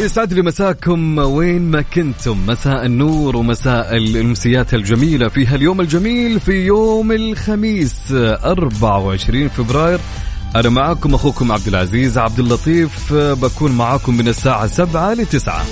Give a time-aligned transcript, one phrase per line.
[0.00, 2.46] يسعد لي مساكم وين ما كنتم.
[2.46, 10.00] مساء النور ومساء الامسيات الجميلة في هاليوم الجميل في يوم الخميس 24 فبراير.
[10.56, 15.64] أنا معاكم أخوكم عبد العزيز عبد اللطيف بكون معاكم من الساعة 7 ل 9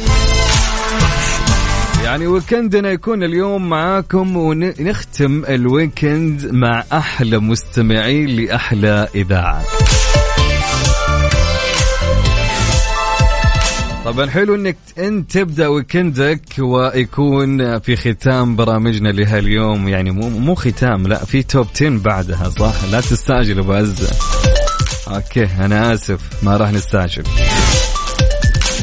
[2.05, 9.63] يعني ويكندنا يكون اليوم معاكم ونختم الويكند مع أحلى مستمعين لأحلى إذاعة
[14.07, 19.89] طبعا حلو إنك انت تبدأ ويكندك ويكون في ختام برامجنا لهاليوم.
[19.89, 24.11] يعني مو مو ختام لا في top 10 بعدها صح؟ لا تستعجل ابو عزه
[25.09, 27.23] okay أنا آسف ما راح نستعجل.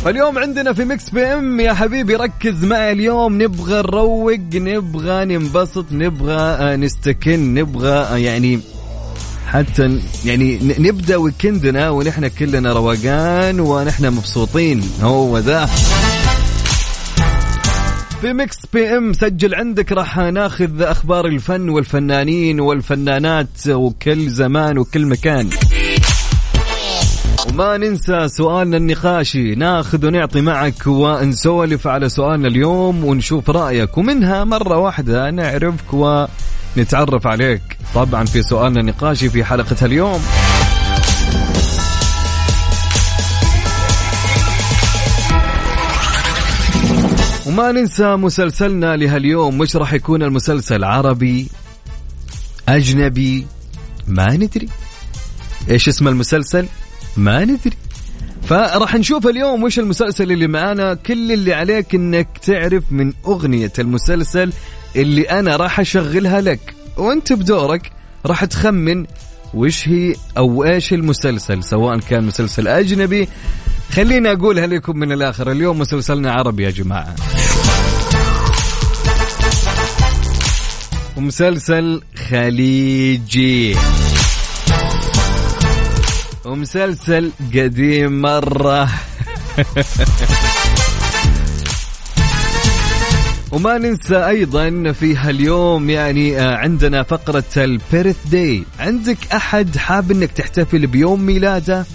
[0.07, 3.41] اليوم عندنا في Mix PM يا حبيبي ركز معي اليوم.
[3.41, 8.59] نبغى نروق نبغى ننبسط نبغى نستكن نبغى يعني
[9.53, 14.83] حتى يعني نبدأ weekend نا ونحن كلنا روقان ونحن مبسوطين.
[15.01, 15.65] هو ذا.
[18.21, 25.49] في Mix PM سجل عندك راح ناخذ أخبار الفن والفنانين والفنانات وكل زمان وكل مكان.
[27.49, 29.55] وما ننسى سؤالنا النقاشي.
[29.55, 33.97] ناخذ ونعطي معك ونسولف على سؤالنا اليوم ونشوف رأيك.
[33.97, 35.93] ومنها مرة واحدة نعرفك
[36.77, 40.21] ونتعرف عليك طبعا في سؤالنا النقاشي في حلقة اليوم.
[47.47, 51.47] وما ننسى مسلسلنا لهاليوم مش راح يكون المسلسل؟ عربي
[52.69, 53.47] أجنبي
[54.07, 54.69] ما ندري.
[55.69, 56.65] إيش اسم المسلسل؟
[57.17, 57.77] ما ندري.
[58.43, 60.93] فراح نشوف اليوم وش المسلسل اللي معانا.
[60.93, 64.53] كل اللي عليك إنك تعرف من أغنية المسلسل
[64.95, 66.73] اللي أنا راح أشغلها لك.
[66.97, 67.91] وأنت بدورك
[68.25, 69.05] راح تخمن
[69.53, 73.29] وش هي أو إيش المسلسل سواء كان مسلسل أجنبي.
[73.91, 77.15] خليني اقولها لكم من الآخر اليوم مسلسلنا عربي يا جماعة.
[81.17, 83.75] ومسلسل خليجي.
[86.45, 88.89] ومسلسل قديم مرة.
[93.53, 98.63] وما ننسى أيضا في هاليوم يعني آه، عندنا فقرة البيرث داي.
[98.79, 101.85] عندك أحد حاب إنك تحتفل بيوم ميلاده؟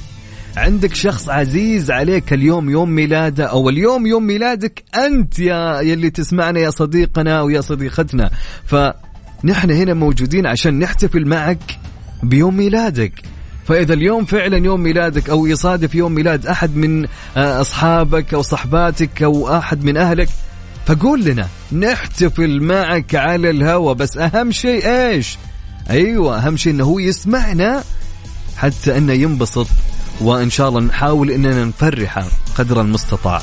[0.57, 6.61] عندك شخص عزيز عليك اليوم يوم ميلاده؟ أو اليوم يوم ميلادك أنت يا يلي تسمعنا
[6.61, 8.31] يا صديقنا ويا صديقتنا.
[8.67, 11.79] فنحن هنا موجودين عشان نحتفل معك
[12.23, 13.13] بيوم ميلادك.
[13.65, 17.05] فإذا اليوم فعلا يوم ميلادك أو يصادف يوم ميلاد أحد من
[17.37, 20.29] آه، أصحابك أو صحباتك أو أحد من أهلك
[20.89, 25.39] فقول لنا نحتفل معك على الهوا بس أهم شيء إيش؟
[25.91, 27.85] أيوة أهم شيء أنه هو يسمعنا
[28.57, 29.67] حتى أنه ينبسط
[30.21, 32.25] وإن شاء الله نحاول أننا نفرحه
[32.59, 33.43] قدر المستطاع.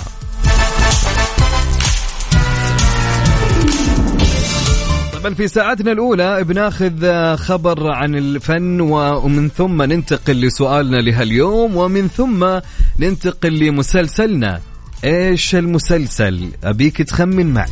[5.13, 7.05] طبعا في ساعتنا الأولى بناخذ
[7.35, 12.59] خبر عن الفن ومن ثم ننتقل لسؤالنا لهاليوم ومن ثم
[13.00, 14.61] ننتقل لمسلسلنا.
[15.05, 17.69] إيش المسلسل؟ أبيك تخمن معي.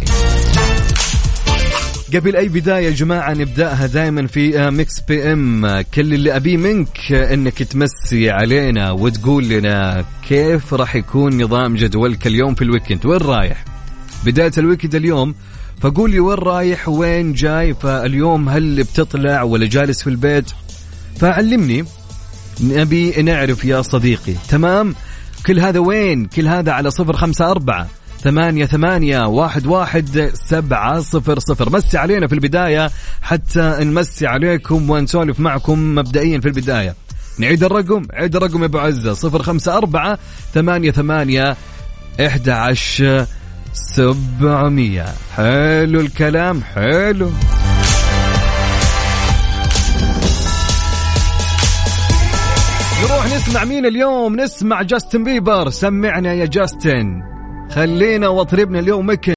[2.14, 5.82] قبل أي بداية يا جماعة نبداها دائما في Mix PM.
[5.94, 12.56] كل اللي أبيه منك إنك تمسي علينا وتقول لنا كيف راح يكون نظام جدولك اليوم
[12.56, 13.06] في ال weekend.
[13.06, 13.66] وين رايح؟
[14.26, 15.36] بداية ال weekend اليوم.
[15.82, 20.52] فقول لي وين رايح وين جاي؟ فاليوم هل بتطلع ولا جالس في البيت؟
[21.20, 21.86] فعلمني.
[22.62, 24.34] نبي نعرف يا صديقي.
[24.50, 24.96] تمام؟
[25.46, 27.88] كل هذا وين؟ كل هذا على صفر خمسة أربعة
[28.22, 31.70] ثمانية ثمانية واحد واحد سبعة صفر صفر.
[31.70, 32.92] مسي علينا في البداية
[33.22, 36.96] حتى نمسي عليكم ونسولف معكم مبدئيا في البداية.
[37.40, 39.14] نعيد الرقم عيد الرقم يا أبو عزة.
[39.14, 40.20] صفر خمسة أربعة
[40.54, 41.56] ثمانية ثمانية
[42.26, 43.26] إحدى عشر
[43.74, 45.06] سبعمية.
[45.36, 47.32] حلو الكلام حلو.
[53.04, 55.70] نروح نسمع مين اليوم؟ نسمع جاستن بيبر.
[55.70, 57.22] سمعنا يا جاستن.
[57.72, 59.34] خلينا واطربنا اليوم مكن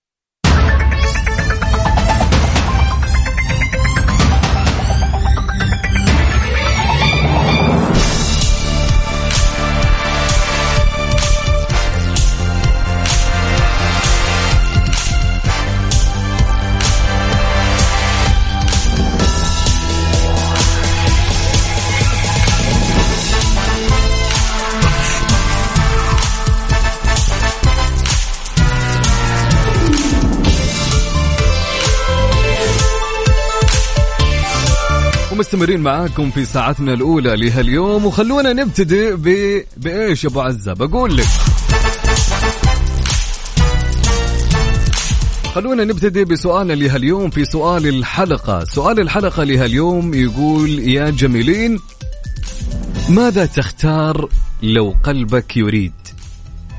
[35.56, 39.23] مستمرين معاكم في ساعتنا الأولى لهاليوم وخلونا نبتدئ ب...
[39.76, 41.26] بإيش يا أبو عزة؟ بقول لك.
[45.55, 48.64] خلونا نبتدي بسؤالنا لهاليوم في سؤال الحلقة.
[48.64, 51.79] سؤال الحلقة لهاليوم يقول يا جميلين
[53.08, 54.29] ماذا تختار
[54.62, 55.93] لو قلبك يريد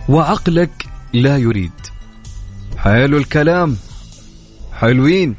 [0.10, 1.72] وعقلك لا يريد؟
[2.78, 3.78] حلو الكلام.
[4.74, 5.36] حلوين.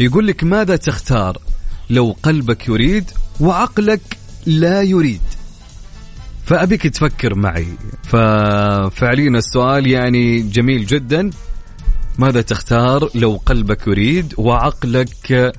[0.00, 1.38] يقول لك ماذا تختار
[1.90, 3.10] لو قلبك يريد
[3.40, 5.20] وعقلك لا يريد.
[6.44, 7.66] فأبيك تفكر معي.
[8.02, 11.30] ففعليا السؤال يعني جميل جدا.
[12.18, 15.52] ماذا تختار لو قلبك يريد وعقلك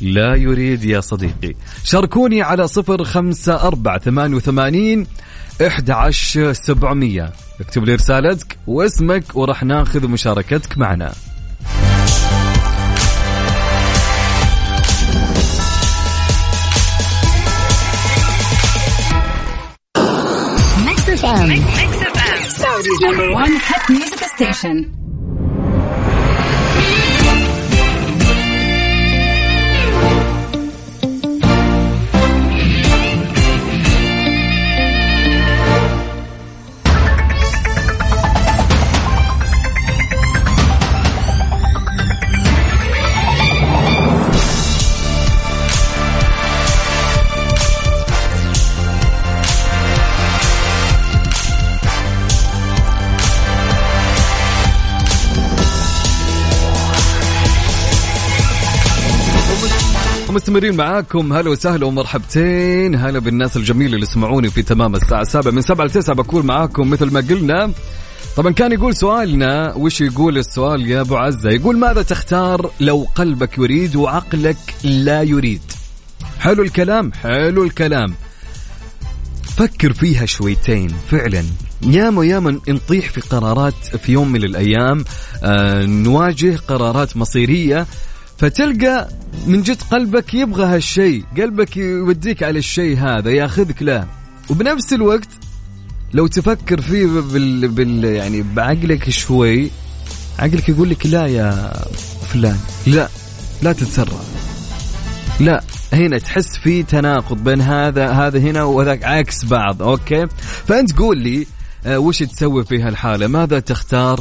[0.00, 1.54] لا يريد يا صديقي؟
[1.84, 5.06] شاركوني على صفر خمسة أربعة ثمانية وثمانين
[5.66, 5.92] إحدى
[6.52, 7.32] سبعمية.
[7.60, 11.12] اكتب لي رسالتك واسمك وراح ناخذ مشاركتك معنا.
[21.32, 21.48] FM.
[21.48, 22.38] Mix, Mix FM.
[22.60, 24.98] Saudi's number one hit music station.
[60.52, 61.32] مستمرين معاكم.
[61.32, 62.94] هلا وسهلا ومرحبتين.
[62.94, 66.90] هلا بالناس الجميله اللي يسمعوني في تمام الساعة 7 من 7 ل 9 بكون معاكم
[66.90, 67.72] مثل ما قلنا.
[68.36, 73.58] طبعا كان يقول سؤالنا وش يقول السؤال يا أبو عزة؟ يقول ماذا تختار لو قلبك
[73.58, 75.62] يريد وعقلك لا يريد؟
[76.38, 78.14] حلو الكلام حلو الكلام.
[79.56, 81.44] فكر فيها شويتين فعلا.
[81.82, 85.04] ياما ياما نطيح في قرارات في يوم من الأيام.
[85.42, 87.86] آه نواجه قرارات مصيرية.
[88.42, 89.08] فتلقى
[89.46, 94.06] من جد قلبك يبغى هالشيء قلبك يوديك على الشيء هذا ياخذك له.
[94.50, 95.28] وبنفس الوقت
[96.12, 99.70] لو تفكر فيه بال, بال يعني بعقلك شوي
[100.38, 101.72] عقلك يقول لك لا يا
[102.32, 103.08] فلان لا
[103.62, 104.20] لا تتسرع
[105.40, 110.26] لا هنا تحس في تناقض بين هذا هذا هنا وذاك عكس بعض أوكي؟
[110.66, 111.46] فأنت قول لي
[111.86, 114.20] آه، وش تسوي في هالحالة؟ ماذا تختار؟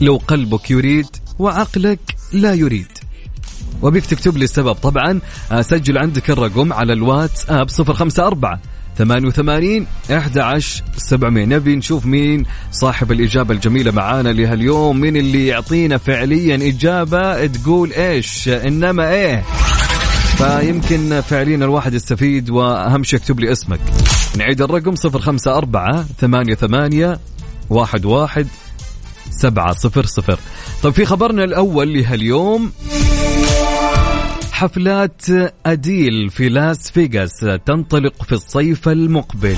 [0.00, 1.06] لو قلبك يريد
[1.38, 2.00] وعقلك
[2.32, 2.93] لا يريد.
[3.84, 4.72] وبيك تكتب لي السبب.
[4.72, 5.20] طبعا
[5.52, 8.58] آه، سجل عندك الرقم على الواتس اب 054
[8.98, 15.00] 88 11 700 نبي نشوف مين صاحب الإجابة الجميلة معانا لهاليوم.
[15.00, 19.44] مين اللي يعطينا فعليا إجابة؟ تقول إيش؟ إنما إيه؟
[20.36, 23.80] فيمكن فعليا الواحد يستفيد وأهم شيء اكتب لي اسمك.
[24.36, 27.16] نعيد الرقم 054 88
[27.72, 28.46] 11
[29.30, 30.38] سبعة صفر صفر.
[30.82, 32.72] طيب في خبرنا الأول لهاليوم.
[34.54, 35.22] حفلات
[35.66, 39.56] أديل في لاس فيغاس تنطلق في الصيف المقبل.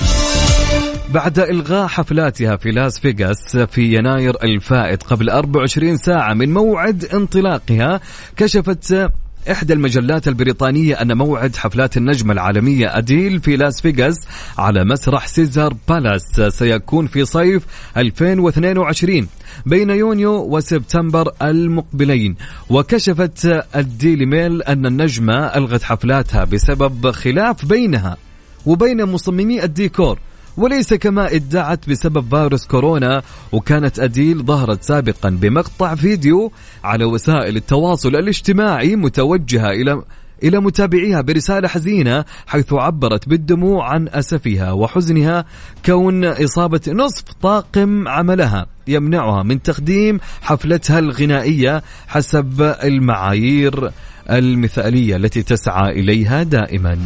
[1.13, 8.01] بعد إلغاء حفلاتها في لاس فيغاس في يناير الفائت قبل 24 ساعة من موعد انطلاقها
[8.35, 9.11] كشفت
[9.51, 14.27] إحدى المجلات البريطانية أن موعد حفلات النجمة العالمية أديل في لاس فيغاس
[14.57, 17.63] على مسرح سيزار بالاس سيكون في صيف
[17.97, 19.27] 2022
[19.65, 22.35] بين يونيو وسبتمبر المقبلين.
[22.69, 28.17] وكشفت الديلي ميل أن النجمة ألغت حفلاتها بسبب خلاف بينها
[28.65, 30.19] وبين مصممي الديكور
[30.57, 33.21] وليس كما ادعت بسبب فيروس كورونا
[33.51, 36.51] وكانت أديل ظهرت سابقا بمقطع فيديو
[36.83, 40.01] على وسائل التواصل الاجتماعي متوجهة إلى
[40.43, 45.45] إلى متابعيها برسالة حزينة حيث عبرت بالدموع عن أسفها وحزنها
[45.85, 53.91] كون إصابة نصف طاقم عملها يمنعها من تقديم حفلتها الغنائية حسب المعايير
[54.29, 56.97] المثالية التي تسعى إليها دائما.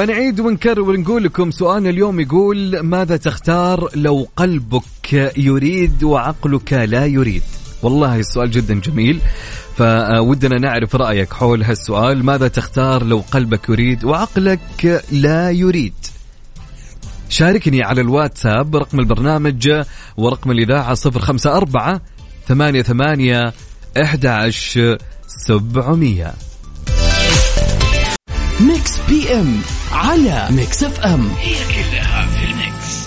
[0.00, 7.42] فنعيد ونكرر ونقول لكم سؤالنا اليوم يقول ماذا تختار لو قلبك يريد وعقلك لا يريد؟
[7.82, 9.20] والله السؤال جدا جميل.
[9.76, 12.24] فودنا نعرف رأيك حول هالسؤال.
[12.24, 15.94] ماذا تختار لو قلبك يريد وعقلك لا يريد؟
[17.28, 19.84] شاركني على الواتساب رقم البرنامج
[20.16, 22.00] ورقم الإذاعة 054
[22.48, 23.52] ثمانية ثمانية
[24.02, 26.34] أحد عشر سبعمية.
[28.60, 29.60] Mix PM.
[29.92, 31.30] على Mix FM.
[31.38, 33.06] هي كلها في ال Mix.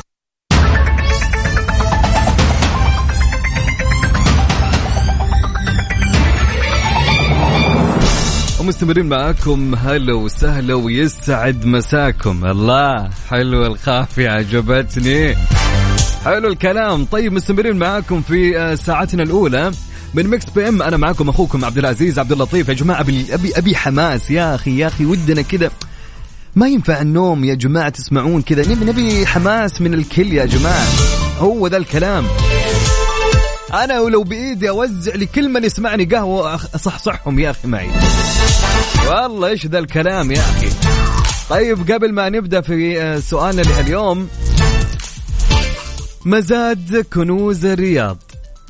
[8.59, 9.75] ومستمرين معاكم.
[9.75, 12.45] هلا وسهلا ويسعد مساكم.
[12.45, 15.35] الله حلو الخافية عجبتني.
[16.25, 17.05] حلو الكلام.
[17.05, 19.71] طيب مستمرين معاكم في آه، ساعتنا الأولى
[20.13, 20.81] من Mix PM.
[20.81, 22.69] أنا معاكم أخوكم عبد العزيز عبد اللطيف.
[22.69, 24.31] يا جماعة ابي ابي حماس.
[24.31, 25.71] يا أخي يا أخي ودنا كذا
[26.55, 28.71] ما ينفع النوم يا جماعة تسمعون كذا.
[28.71, 30.87] نبي نبي حماس من الكل يا جماعة.
[31.39, 32.25] هو ذا الكلام.
[33.73, 37.89] أنا ولو بإيدي أوزع لكل من يسمعني قهوة أصحصحهم يا أخي معي.
[39.09, 40.67] والله إيش ذا الكلام يا أخي.
[41.49, 44.27] طيب قبل ما نبدأ في آه، سؤالنا لهاليوم
[46.25, 48.17] مزاد كنوز الرياض.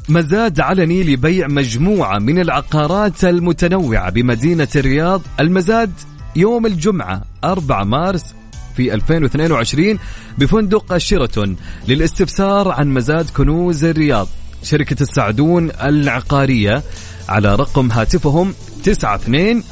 [0.09, 5.21] مزاد علني لبيع مجموعة من العقارات المتنوعة بمدينة الرياض.
[5.39, 5.91] المزاد
[6.35, 8.35] يوم الجمعة 4 مارس
[8.75, 9.99] في 2022
[10.37, 11.55] بفندق الشيراتون
[11.87, 14.27] للاستفسار عن مزاد كنوز الرياض.
[14.63, 16.83] شركة السعدون العقارية
[17.29, 19.63] على رقم هاتفهم 92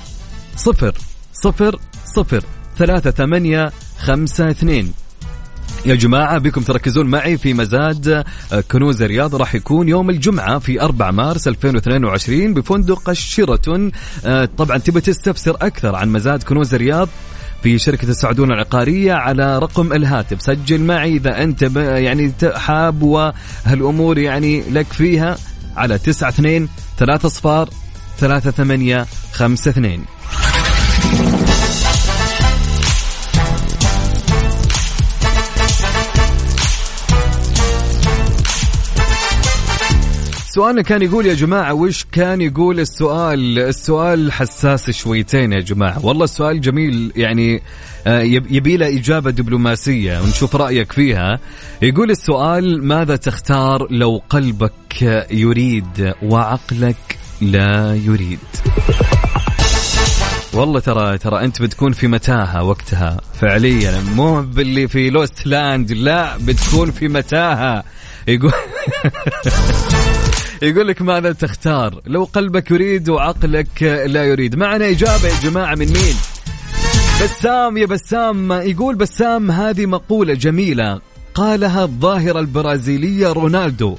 [0.56, 0.94] صفر
[1.34, 2.44] صفر صفر
[2.78, 4.94] ثلاثة ثمانية خمسة اثنين.
[5.86, 8.08] يا جماعة بكم تركزون معي في مزاد
[8.54, 9.36] آه، كنوز الرياض.
[9.36, 13.92] راح يكون يوم الجمعة في 4 مارس 2022 بفندق الشيراتون.
[14.26, 17.10] آه، طبعا تبي تستفسر أكثر عن مزاد كنوز الرياض
[17.64, 20.42] في شركة السعودون العقارية على رقم الهاتف.
[20.42, 25.38] سجل معي إذا أنت يعني حاب وهالأمور يعني لك فيها
[25.78, 27.70] على تسعة اثنين ثلاثة صفار
[28.20, 30.06] ثلاثة ثمانية خمسة اثنين.
[40.54, 46.06] سؤالنا كان يقول يا جماعة وش كان يقول السؤال؟ السؤال حساس شويتين يا جماعة.
[46.06, 47.62] والله السؤال جميل يعني
[48.08, 51.40] آه، يبي له إجابة دبلوماسية ونشوف رأيك فيها.
[51.82, 58.40] يقول السؤال ماذا تختار لو قلبك يريد وعقلك لا يريد؟
[60.54, 64.02] والله ترى ترى أنت بتكون في متاهة وقتها فعليا.
[64.16, 67.84] مو باللي في lost land لا بتكون في متاهة.
[68.28, 68.52] يقول
[70.62, 74.56] يقول لك ماذا تختار؟ لو قلبك يريد وعقلك لا يريد.
[74.56, 76.16] معنا إجابة يا جماعة من مين؟
[77.24, 81.02] بسام يا بسام يقول بسام هذه مقولة جميلة.
[81.34, 83.96] قالها الظاهرة البرازيلية رونالدو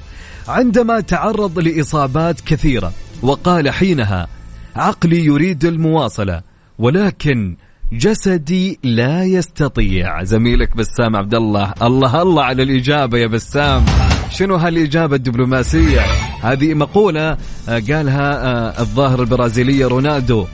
[0.47, 4.27] عندما تعرض لإصابات كثيرة وقال حينها
[4.75, 6.41] عقلي يريد المواصلة
[6.79, 7.55] ولكن
[7.93, 10.23] جسدي لا يستطيع.
[10.23, 11.73] زميلك بسام عبد الله.
[11.81, 13.85] الله الله على الإجابة يا بسام.
[14.29, 16.01] شنو هالإجابة الدبلوماسية؟
[16.41, 17.37] هذه مقولة آه،
[17.67, 20.45] قالها آه، الظاهر البرازيلية رونالدو.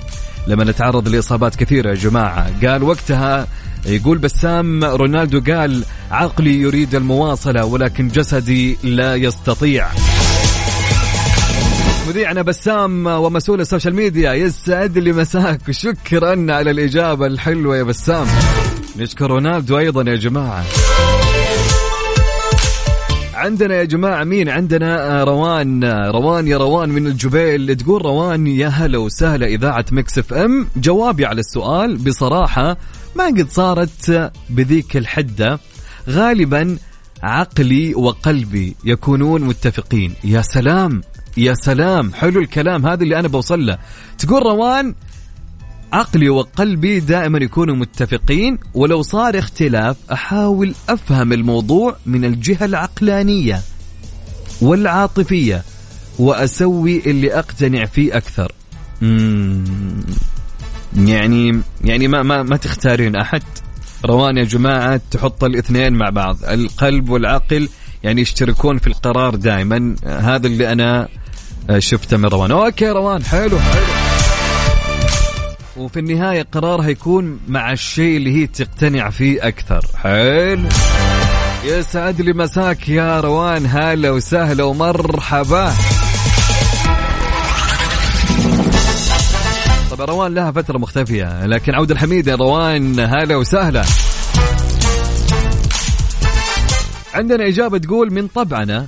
[0.48, 2.68] لما نتعرض لإصابات كثيرة يا جماعة.
[2.68, 3.48] قال وقتها
[3.86, 9.88] يقول بسام رونالدو قال عقلي يريد المواصلة ولكن جسدي لا يستطيع.
[12.08, 15.72] مذيعنا بسام ومسؤول ال social media يسعد لي مساك.
[15.72, 18.28] شكرا على الإجابة الحلوة يا بسام.
[18.98, 20.64] نشكر رونالدو أيضا يا جماعة.
[23.40, 25.84] عندنا يا جماعة مين عندنا؟ آه، روان.
[25.84, 27.76] آه، روان يا روان من الجبيل.
[27.76, 30.68] تقول روان يا هلا وسهلا إذاعة Mix FM.
[30.76, 32.78] جوابي على السؤال بصراحة
[33.16, 35.60] ما قد صارت بذيك الحدة.
[36.10, 36.78] غالبا
[37.24, 40.14] عقلي وقلبي يكونون متفقين.
[40.24, 41.02] يا سلام
[41.38, 42.14] يا سلام.
[42.14, 43.78] حلو الكلام هذا اللي أنا بوصل له.
[44.18, 44.96] تقول روان
[45.94, 53.62] عقلي وقلبي دائما يكونوا متفقين ولو صار اختلاف أحاول أفهم الموضوع من الجهة العقلانية
[54.62, 55.64] والعاطفية
[56.20, 58.52] وأسوي اللي أقتنع فيه أكثر.
[60.98, 63.44] يعني يعني ما ما ما تختارين أحد؟
[64.06, 66.38] روان يا جماعة تحط الاثنين مع بعض.
[66.44, 67.70] القلب والعقل
[68.04, 69.96] يعني يشتركون في القرار دائما.
[70.06, 71.08] هذا اللي أنا
[71.78, 72.52] شفته من روان.
[72.52, 74.09] أوكي روان حلو حلو.
[75.80, 79.82] وفي النهاية قرارها يكون مع الشيء اللي هي تقتنع فيه أكثر.
[79.96, 80.70] حلو
[81.64, 85.74] يسعد لي مساك يا روان هلا وسهلا ومرحبا.
[89.92, 93.84] طب روان لها فترة مختفية لكن عود الحميد يا روان هلا وسهلا.
[97.14, 98.88] عندنا إجابة تقول من طبعنا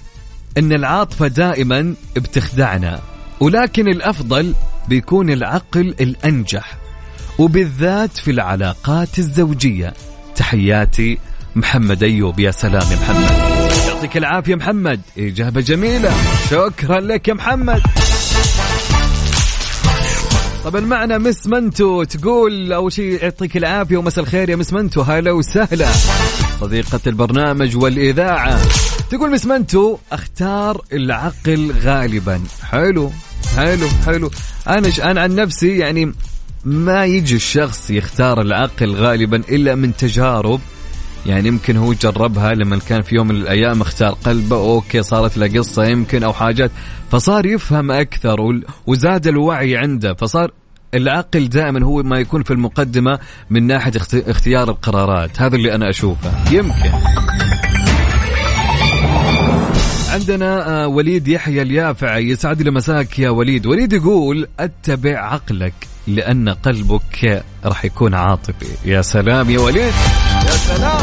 [0.57, 2.99] أن العاطفة دائما بتخدعنا
[3.39, 4.53] ولكن الأفضل
[4.87, 6.80] بيكون العقل الأنجح.
[7.41, 9.93] وبالذات في العلاقات الزوجية.
[10.35, 11.17] تحياتي
[11.55, 12.39] محمد أيوب.
[12.39, 13.31] يا سلام يا محمد.
[13.87, 15.01] يعطيك العافية محمد.
[15.17, 16.11] إجابة جميلة.
[16.49, 17.81] شكرا لك يا محمد.
[20.63, 25.01] طبعا معنا مس منتو تقول أول شيء يعطيك العافية ومساء الخير يا مس منتو.
[25.01, 25.87] هلا وسهلا.
[26.61, 28.61] صديقة البرنامج والإذاعة.
[29.09, 32.43] تقول مس منتو أختار العقل غالبا.
[32.71, 33.11] حلو
[33.57, 34.31] حلو حلو.
[34.67, 36.13] أنا أنا عن نفسي يعني
[36.65, 40.59] ما يجي الشخص يختار العقل غالبا إلا من تجارب.
[41.25, 45.59] يعني يمكن هو جربها لما كان في يوم من الأيام اختار قلبه أوكي صارت له
[45.59, 46.71] قصة يمكن أو حاجات.
[47.11, 50.13] فصار يفهم أكثر وزاد الوعي عنده.
[50.13, 50.51] فصار
[50.93, 55.41] العقل دائما هو ما يكون في المقدمة من ناحية اخت- اختيار القرارات.
[55.41, 56.31] هذا اللي أنا أشوفه.
[56.51, 56.91] يمكن.
[60.09, 62.29] عندنا آه، وليد يحيى اليافعي.
[62.29, 63.65] يسعد لي مساك يا وليد.
[63.65, 65.73] وليد يقول أتبع عقلك.
[66.07, 68.65] لأن قلبك راح يكون عاطفي.
[68.85, 69.93] يا سلام يا وليد.
[70.45, 71.01] يا سلام.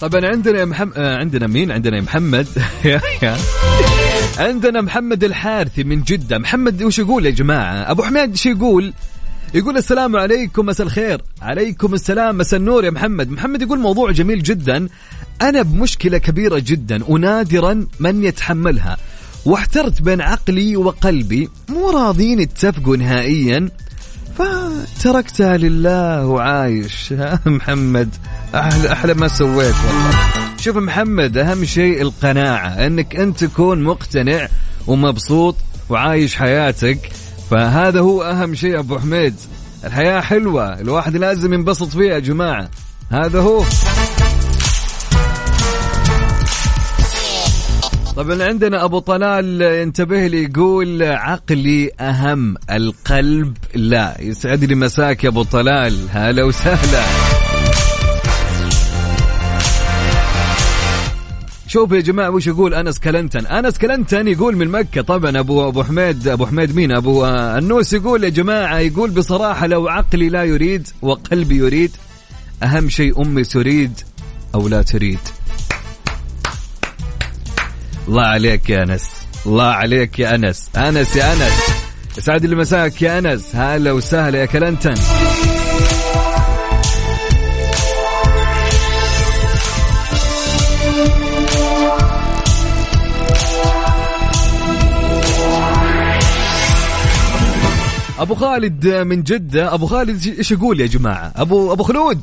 [0.00, 2.46] طبعا عندنا محمد عندنا مين؟ عندنا محمد.
[4.38, 6.38] عندنا محمد الحارثي من جدة.
[6.38, 8.92] محمد وش يقول يا جماعة؟ أبو حميد شو يقول؟
[9.56, 11.22] يقول السلام عليكم مساء الخير.
[11.42, 13.30] عليكم السلام مساء النور يا محمد.
[13.30, 14.88] محمد يقول موضوع جميل جدا.
[15.42, 18.96] أنا بمشكلة كبيرة جدا ونادرا من يتحملها.
[19.46, 23.68] واحترت بين عقلي وقلبي مو راضين يتفقوا نهائيا.
[24.38, 27.14] فتركتها لله وعايش.
[27.46, 28.08] محمد
[28.54, 30.10] أحلى, أحلى ما سويت والله.
[30.60, 34.48] شوف محمد أهم شيء القناعة أنك أنت تكون مقتنع
[34.86, 35.56] ومبسوط
[35.88, 37.10] وعايش حياتك.
[37.50, 39.34] فهذا هو أهم شيء أبو حميد.
[39.84, 42.70] الحياة حلوة الواحد لازم ينبسط فيها يا جماعة.
[43.10, 43.64] هذا هو.
[48.16, 54.16] طبعا عندنا أبو طلال انتبه لي يقول عقلي أهم القلب لا.
[54.20, 55.96] يسعد لي مساك يا أبو طلال.
[56.10, 57.04] هلا وسهلا.
[61.68, 63.46] شوف يا جماعة وش يقول أنس كلنتن.
[63.46, 67.92] أنس كلنتن يقول من مكة طبعا ابو أبو حميد أبو حميد مين؟ ابو آه، النوس
[67.92, 71.96] يقول يا جماعة يقول بصراحة لو عقلي لا يريد وقلبي يريد
[72.62, 74.00] أهم شيء أمي تريد
[74.54, 75.18] أو لا تريد.
[78.08, 79.04] الله عليك يا أنس
[79.46, 80.68] الله عليك يا أنس.
[80.76, 81.52] أنس يا أنس
[82.18, 83.56] يسعد لي مساك يا أنس.
[83.56, 84.94] هلا وسهلا يا كلنتن.
[98.26, 99.74] أبو خالد من جدة.
[99.74, 102.20] أبو خالد إيش يقول يا جماعة؟ أبو أبو خلود.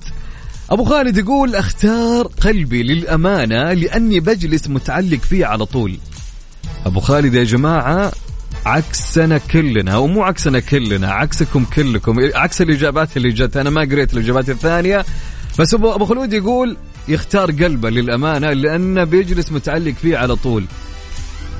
[0.71, 5.97] أبو خالد يقول أختار قلبي للأمانة لأني بجلس متعلق فيه على طول.
[6.85, 8.11] أبو خالد يا جماعة
[8.65, 12.15] عكسنا كلنا ومو عكسنا كلنا عكسكم كلكم.
[12.35, 15.05] عكس الإجابات اللي جت أنا ما قريت الإجابات الثانية.
[15.59, 20.65] بس أبو خلود يقول يختار قلبه للأمانة لأنه بيجلس متعلق فيه على طول.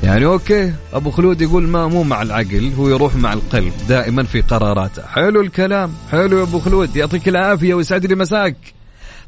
[0.04, 4.42] يعني أوكي أبو خلود يقول ما مو مع العقل هو يروح مع القلب دائما في
[4.42, 5.08] قراراته.
[5.08, 8.56] حلو الكلام حلو يا أبو خلود يعطيك العافية ويسعد لي مساك.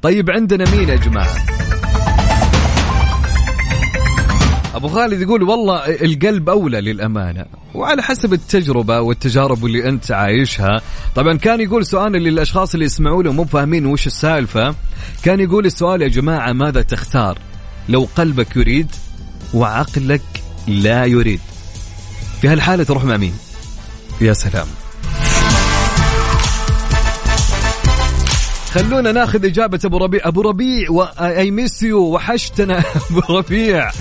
[0.01, 1.45] طيب عندنا مين يا جماعة؟
[4.75, 10.81] أبو خالد يقول والله القلب أولى للأمانة وعلى حسب التجربة والتجارب اللي أنت عايشها.
[11.15, 14.75] طبعا كان يقول سؤال للأشخاص اللي يسمعوا له مو فاهمين وش السالفة.
[15.23, 17.37] كان يقول السؤال يا جماعة ماذا تختار؟
[17.89, 18.87] لو قلبك يريد
[19.53, 21.39] وعقلك لا يريد.
[22.41, 23.33] في هالحالة تروح مع مين؟
[24.21, 24.67] يا سلام.
[28.71, 30.21] خلونا ناخذ إجابة أبو ربيع.
[30.23, 33.91] أبو ربيع وأي ميسيو وحشتنا أبو ربيع.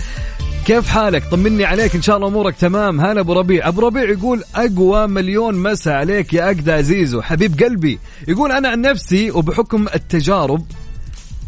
[0.66, 1.94] كيف حالك؟ طمني عليك.
[1.94, 3.00] إن شاء الله أمورك تمام.
[3.00, 3.68] هلا أبو ربيع.
[3.68, 7.98] أبو ربيع يقول أقوى مليون مسا عليك يا أقدى زيزو حبيب قلبي.
[8.28, 10.66] يقول أنا عن نفسي وبحكم التجارب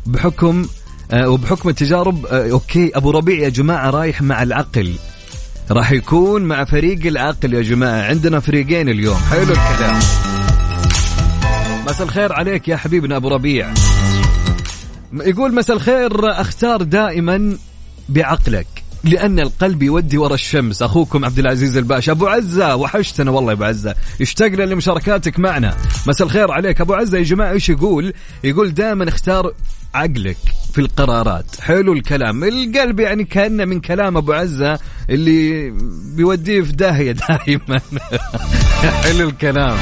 [0.07, 0.67] بحكم
[1.15, 4.95] وبحكم التجارب آه أوكي أبو ربيع يا جماعة رايح مع العقل.
[5.71, 8.03] راح يكون مع فريق العقل يا جماعة.
[8.03, 9.17] عندنا فريقين اليوم.
[9.17, 10.01] حلو الكلام.
[11.87, 13.75] مساء الخير عليك يا حبيبنا أبو ربيع.
[15.13, 17.57] يقول مساء الخير أختار دائما
[18.09, 18.67] بعقلك
[19.05, 20.83] لأن القلب يودي ورا الشمس.
[20.83, 22.13] أخوكم عبد العزيز الباشا.
[22.13, 23.95] أبو عزة وحشتنا والله يا أبو عزة.
[24.21, 25.77] اشتقنا لمشاركاتك معنا.
[26.07, 27.19] مساء الخير عليك أبو عزة.
[27.19, 28.13] يا جماعة إيش يقول؟
[28.45, 29.53] يقول دائما اختار
[29.95, 30.37] عقلك.
[30.77, 31.61] في القرارات.
[31.61, 32.45] حلو الكلام.
[32.45, 34.79] القلب يعني كأنه من كلام أبو عزة
[35.11, 35.71] اللي
[36.17, 37.81] بيوديه في داهية دائما
[39.05, 39.79] حلو الكلام.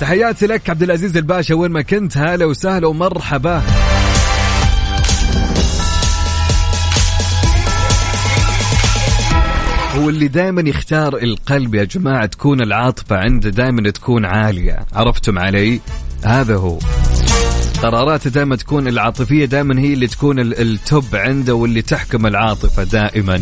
[0.00, 3.62] تحياتي لك عبد العزيز الباشا وين ما كنت هلا وسهلا ومرحبا.
[9.96, 14.86] هو اللي دائما يختار القلب يا جماعة تكون العاطفة عنده دائما تكون عالية.
[14.92, 15.80] عرفتم علي؟
[16.24, 16.78] هذا هو.
[17.82, 23.40] قراراته دائما تكون العاطفية دائما هي اللي تكون ال- التوب عنده واللي تحكم العاطفة دائما.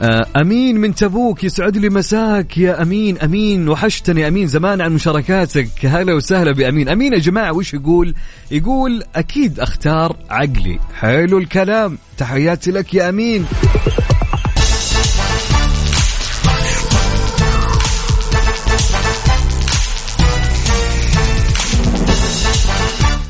[0.00, 5.68] آه، أمين من تبوك يسعد لي مساك يا أمين أمين وحشتني أمين زمان عن مشاركاتك
[5.86, 6.88] هلا وسهلا بأمين.
[6.88, 8.14] أمين يا جماعة وش يقول؟
[8.50, 10.78] يقول أكيد أختار عقلي.
[10.94, 13.46] حلو الكلام تحياتي لك يا أمين.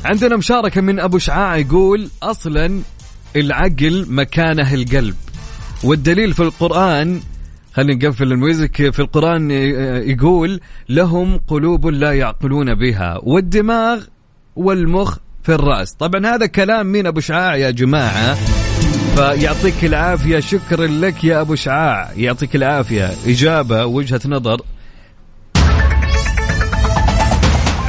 [0.07, 2.81] عندنا مشاركة من أبو شعاع يقول أصلا
[3.35, 5.15] العقل مكانه القلب.
[5.83, 7.19] والدليل في القرآن
[7.73, 9.51] خلينا نقفل الميوزك في القرآن
[10.09, 14.03] يقول لهم قلوب لا يعقلون بها والدماغ
[14.55, 15.93] والمخ في الرأس.
[15.93, 18.37] طبعا هذا كلام مين أبو شعاع يا جماعة.
[19.15, 22.11] فيعطيك العافية شكرا لك يا أبو شعاع.
[22.17, 23.11] يعطيك العافية.
[23.25, 24.61] إجابة وجهة نظر.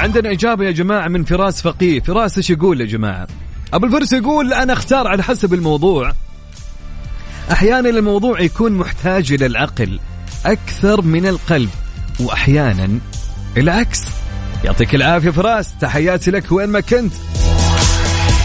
[0.09, 2.01] عندنا إجابة يا جماعة من فراس فقيه.
[2.01, 3.27] فراس إيش يقول يا جماعة؟
[3.73, 6.12] أبو الفرس يقول أنا أختار على حسب الموضوع.
[7.53, 10.01] أحيانا الموضوع يكون محتاج إلى العقل
[10.47, 11.71] أكثر من القلب
[12.21, 12.99] وأحيانا
[13.57, 14.01] العكس.
[14.64, 17.12] يعطيك العافية فراس تحياتي لك وين ما كنت.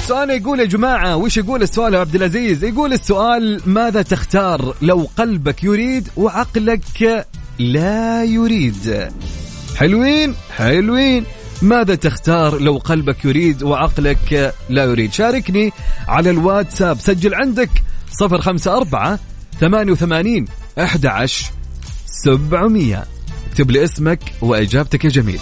[0.08, 5.10] سؤال يقول يا جماعة وش يقول السؤال يا عبد العزيز؟ يقول السؤال ماذا تختار لو
[5.18, 7.26] قلبك يريد وعقلك
[7.60, 9.12] لا يريد؟
[9.76, 11.26] حلوين حلوين.
[11.64, 15.72] ماذا تختار لو قلبك يريد وعقلك لا يريد؟ شاركني
[16.08, 17.00] على الواتساب.
[17.00, 17.70] سجل عندك
[18.12, 19.20] صفر خمسة أربعة
[19.60, 20.46] ثمانية وثمانين
[20.80, 21.52] أحد عشر
[22.06, 23.04] سبعمية.
[23.52, 25.40] اكتب لي اسمك وإجابتك يا جميل.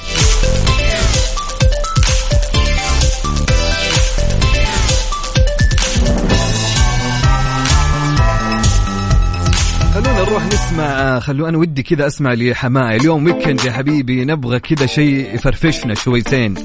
[10.22, 15.36] نروح نسمع خلو أنا ودي كذا أسمع لحمائي اليوم ويكند يا حبيبي نبغى كذا شيء
[15.36, 16.56] يفرفشنا شويتين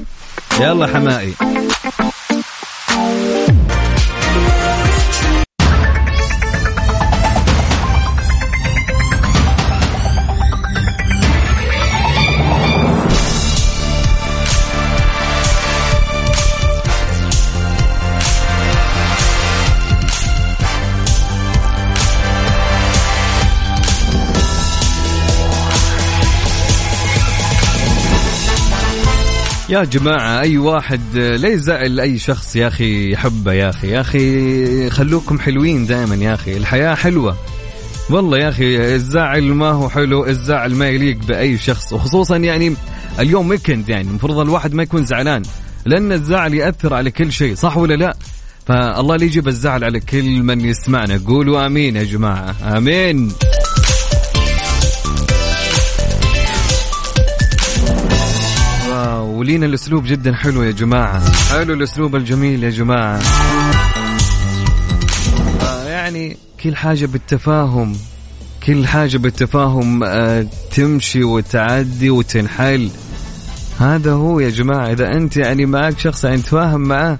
[0.61, 1.33] يلا حمائي
[29.69, 34.89] يا جماعة أي واحد لا يزعل أي شخص يا أخي يحبه يا أخي يا أخي
[34.89, 37.37] خلوكم حلوين دائما يا أخي الحياة حلوة.
[38.09, 42.75] والله يا أخي الزعل ما هو حلو الزعل ما يليق بأي شخص وخصوصا يعني
[43.19, 45.43] اليوم ويكند يعني المفروض الواحد ما يكون زعلان
[45.85, 48.17] لأن الزعل يأثر على كل شيء صح ولا لا؟
[48.65, 53.31] فالله اللي يجيب الزعل على كل من يسمعنا قولوا آمين يا جماعة آمين.
[59.27, 61.31] ولينا الأسلوب جدا حلو يا جماعة.
[61.51, 63.19] حلو الأسلوب الجميل يا جماعة.
[65.61, 67.95] آه، يعني كل حاجة بالتفاهم
[68.67, 72.89] كل حاجة بالتفاهم آه، تمشي وتعدي وتنحل.
[73.79, 74.91] هذا هو يا جماعة.
[74.91, 77.17] إذا أنت يعني معك شخص يعني تفاهم معاه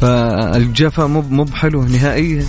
[0.00, 2.44] فالجفا مو مو بحلو نهائيا.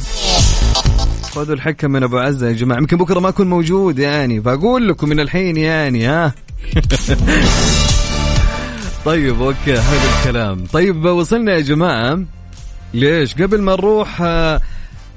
[1.32, 2.78] خذوا الحكم من أبو عزة يا جماعة.
[2.80, 6.34] يمكن بكرة ما أكون موجود يعني فأقول لكم من الحين يعني ها.
[9.06, 10.66] طيب أوكي حلو الكلام.
[10.66, 12.24] طيب وصلنا يا جماعة.
[12.94, 14.62] ليش؟ قبل ما نروح آه،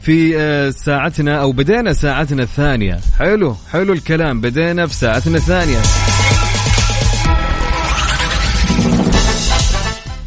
[0.01, 3.01] في آه، ساعتنا أو بدينا ساعتنا الثانية.
[3.19, 4.41] حلو حلو الكلام.
[4.41, 5.79] بدينا في ساعتنا الثانية.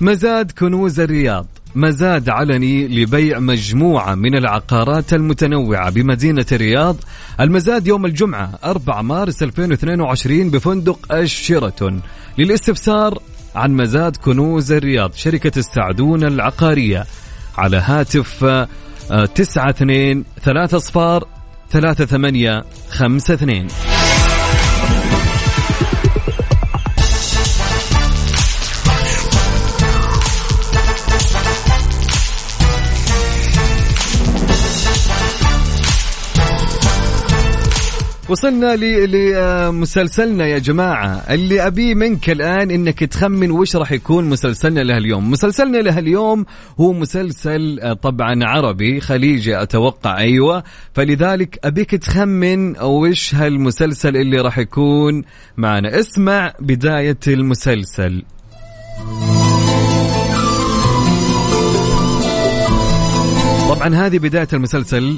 [0.02, 1.48] مزاد كنوز الرياض.
[1.76, 6.96] مزاد علني لبيع مجموعة من العقارات المتنوعة بمدينة الرياض.
[7.40, 12.02] المزاد يوم الجمعة 4 مارس 2022 بفندق الشيراتون.
[12.38, 13.20] للاستفسار
[13.56, 17.06] عن مزاد كنوز الرياض شركة السعدون العقارية
[17.58, 18.44] على هاتف
[19.12, 21.28] آه، تسعة اثنين ثلاثة صفار
[21.70, 23.68] ثلاثة ثمانية خمسة اثنين.
[38.30, 41.24] وصلنا لمسلسلنا يا جماعة.
[41.30, 46.46] اللي أبيه منك الآن إنك تخمن وش راح يكون مسلسلنا له اليوم مسلسلنا له اليوم
[46.80, 50.64] هو مسلسل آه، طبعا عربي خليجي أتوقع أيوة.
[50.94, 55.24] فلذلك أبيك تخمن وش هالمسلسل اللي راح يكون
[55.58, 56.00] معنا.
[56.00, 58.24] اسمع بداية المسلسل.
[63.70, 65.18] طبعا هذه بداية المسلسل.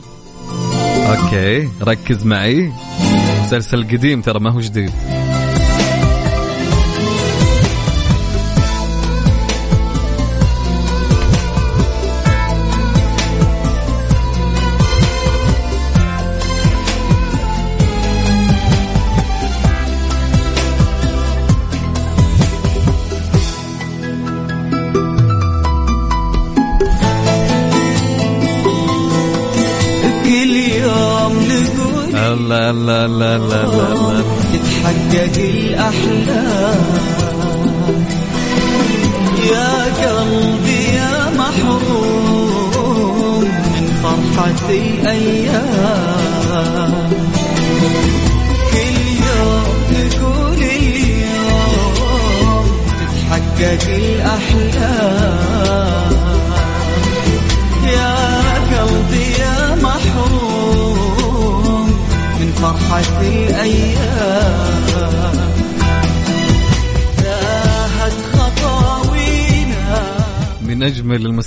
[1.07, 2.71] أوكي ركز معي.
[3.43, 4.91] مسلسل قديم ترى ما هو جديد.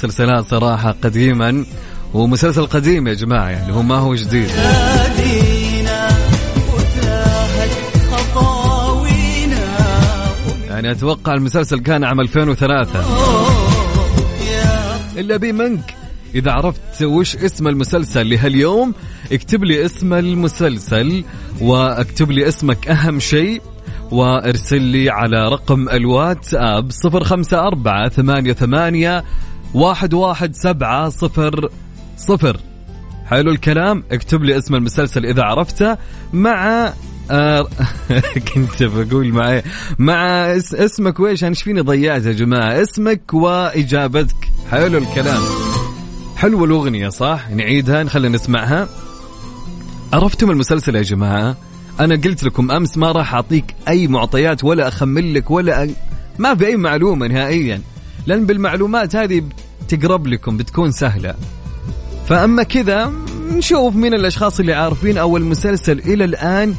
[0.04, 1.64] المسلسلات صراحة قديما
[2.14, 4.50] ومسلسل قديم يا جماعة يعني هو ما هو جديد.
[10.68, 13.04] يعني أتوقع المسلسل كان عام 2003
[15.16, 15.94] الا بي منك
[16.34, 18.94] إذا عرفت وش اسم المسلسل لهاليوم
[19.32, 21.24] اكتب لي اسم المسلسل
[21.60, 23.62] واكتب لي اسمك أهم شيء
[24.10, 29.24] وارسل لي على رقم الواتساب صفر خمسة أربعة ثمانية ثمانية
[29.74, 31.68] واحد واحد سبعة صفر
[32.16, 32.60] صفر.
[33.26, 34.04] حلو الكلام.
[34.12, 35.96] اكتب لي اسم المسلسل إذا عرفته.
[36.32, 36.92] مع
[37.30, 37.68] آه
[38.54, 39.32] كنت بقول
[39.98, 40.16] مع
[40.56, 44.48] اس اسمك ويش أنا فيني ضيعت يا جماعة؟ اسمك وإجابتك.
[44.70, 45.42] حلو الكلام.
[46.36, 48.88] حلوة الأغنية صح؟ نعيدها نخلينا نسمعها.
[50.12, 51.56] عرفتم المسلسل يا جماعة؟
[52.00, 55.88] أنا قلت لكم أمس ما راح أعطيك أي معطيات ولا اخمن لك ولا أ...
[56.38, 57.80] ما في أي معلومة نهائيا.
[58.26, 59.42] لأن بالمعلومات هذه
[59.88, 61.34] تقرب لكم بتكون سهلة.
[62.28, 63.12] فأما كذا
[63.52, 66.74] نشوف مين الأشخاص اللي عارفين أو المسلسل إلى الآن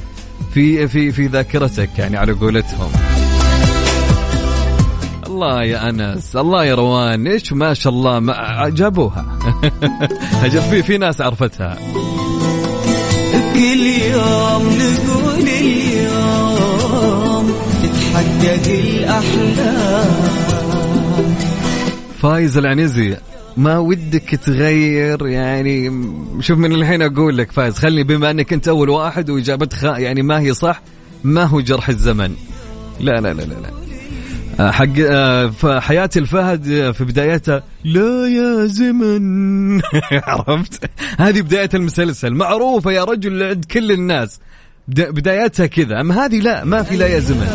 [0.53, 2.91] في في في ذاكرتك يعني على قولتهم.
[5.27, 9.39] الله يا أنس الله يا روان إيش ما شاء الله ما جابوها.
[10.43, 11.77] أجل في في ناس عرفتها.
[13.53, 20.60] كل يوم نقول اليوم تتحقق الأحلام.
[22.21, 23.17] فايز العنزي.
[23.57, 25.91] ما ودك تغير؟ يعني
[26.39, 30.39] شوف من الحين أقول لك فايز خلني بما أنك أنت أول واحد وإجابتك يعني ما
[30.39, 30.81] هي صح
[31.23, 32.33] ما هو جرح الزمن.
[32.99, 33.71] لا لا لا لا, لا.
[34.59, 39.81] آه، حق آه، فحياة الفهد في بدايتها لا يا زمن.
[40.27, 42.33] عرفت؟ هذه بداية المسلسل.
[42.33, 44.39] معروفة يا رجل عند كل الناس.
[44.87, 46.01] بدا- بدايتها كذا.
[46.01, 47.47] أما هذه لا ما في لا يا زمن.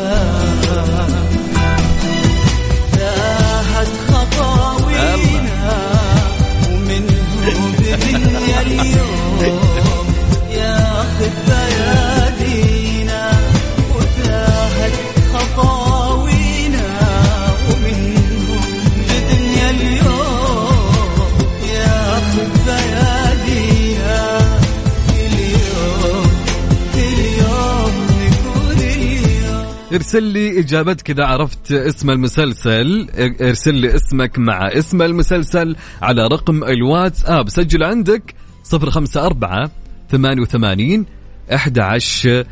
[29.96, 33.08] ارسل لي اجابتك اذا عرفت اسم المسلسل.
[33.40, 37.48] ارسل لي اسمك مع اسم المسلسل على رقم الواتساب.
[37.48, 38.34] سجل عندك
[38.72, 39.70] 054
[40.10, 41.06] 88
[41.52, 42.44] 11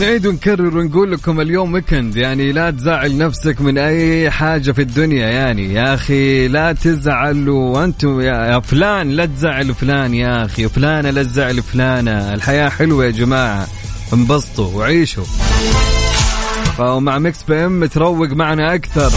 [0.00, 5.26] نعيد ونكرر ونقول لكم اليوم weekend يعني لا تزعل نفسك من أي حاجة في الدنيا
[5.26, 11.22] يعني يا أخي لا تزعل وأنتم يا فلان لا تزعل فلان يا أخي فلانه لا
[11.22, 13.66] تزعل فلانة الحياة حلوة يا جماعة
[14.12, 15.24] انبسطوا وعيشوا.
[16.78, 19.12] فمع Mix PM تروق معنا أكثر.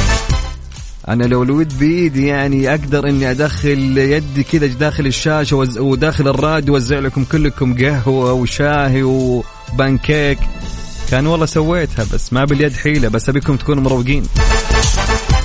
[1.07, 6.99] أنا لو الود بإيدي يعني أقدر إني أدخل يدي كذا داخل الشاشة وداخل الراديو اوزع
[6.99, 10.39] لكم كلكم قهوة وشاهي وبانكيك.
[11.13, 14.23] كان والله سويتها بس ما باليد حيلة بس أبيكم تكونوا مروقين.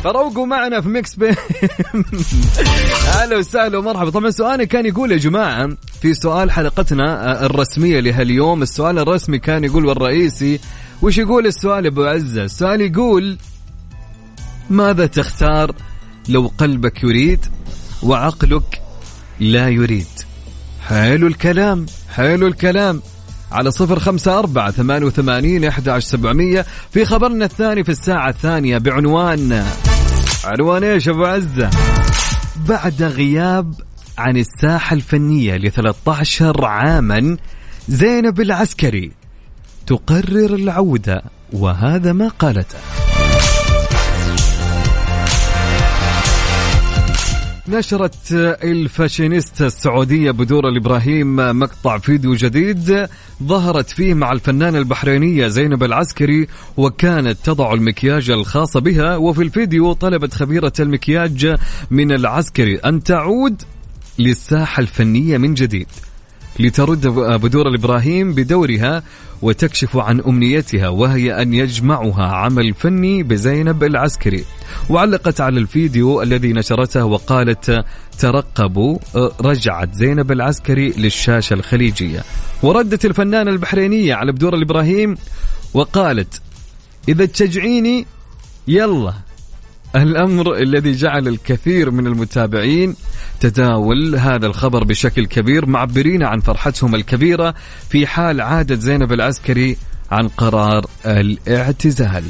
[0.04, 1.28] فروقوا معنا في Mix PM
[3.20, 4.10] أهلا وسهلا ومرحبا.
[4.10, 5.68] طبعا سؤالي كان يقول يا جماعة
[6.02, 10.60] في سؤال حلقتنا آه، الرسمية لهاليوم السؤال الرسمي كان يقول والرئيسي
[11.02, 13.38] وش يقول السؤال أبو عزة؟ السؤال يقول
[14.70, 15.74] ماذا تختار
[16.28, 17.46] لو قلبك يريد
[18.02, 18.82] وعقلك
[19.40, 20.06] لا يريد؟
[20.86, 23.02] حلو الكلام حلو الكلام.
[23.52, 26.66] على صفر خمسة أربعة ثمانية وثمانين إحدى سبعمية.
[26.90, 29.64] في خبرنا الثاني في الساعة الثانية بعنوان
[30.44, 31.70] عنوان إيش أبو عزة؟
[32.68, 33.74] بعد غياب
[34.18, 37.36] عن الساحة الفنية ل 13 عاما
[37.88, 39.12] زينب العسكري
[39.86, 43.07] تقرر العودة وهذا ما قالته.
[47.68, 48.32] نشرت
[48.64, 53.08] الفاشينيستا السعودية بدور الإبراهيم مقطع فيديو جديد
[53.42, 60.34] ظهرت فيه مع الفنانة البحرينية زينب العسكري وكانت تضع المكياج الخاص بها وفي الفيديو طلبت
[60.34, 61.56] خبيرة المكياج
[61.90, 63.62] من العسكري أن تعود
[64.18, 65.88] للساحة الفنية من جديد.
[66.58, 67.06] لترد
[67.42, 69.02] بدور الإبراهيم بدورها
[69.42, 74.44] وتكشف عن أمنيتها وهي أن يجمعها عمل فني بزينب العسكري.
[74.90, 77.84] وعلقت على الفيديو الذي نشرته وقالت
[78.18, 78.98] ترقبوا
[79.40, 82.24] رجعت زينب العسكري للشاشة الخليجية.
[82.62, 85.16] وردت الفنانة البحرينية على بدور الإبراهيم
[85.74, 86.42] وقالت
[87.08, 88.06] إذا تشجعيني
[88.68, 89.12] يلا.
[89.96, 92.96] الأمر الذي جعل الكثير من المتابعين
[93.40, 97.54] تداول هذا الخبر بشكل كبير معبرين عن فرحتهم الكبيرة
[97.90, 99.76] في حال عادت زينب العسكري
[100.10, 102.24] عن قرار الاعتزال.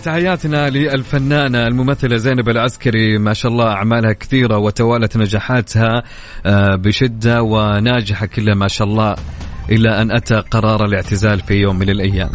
[0.00, 3.18] تحياتنا للفنانة الممثلة زينب العسكري.
[3.18, 6.02] ما شاء الله أعمالها كثيرة وتوالت نجاحاتها
[6.46, 9.16] آه، بشدة وناجحة كلها ما شاء الله
[9.70, 12.30] إلى أن أتى قرار الاعتزال في يوم من الأيام.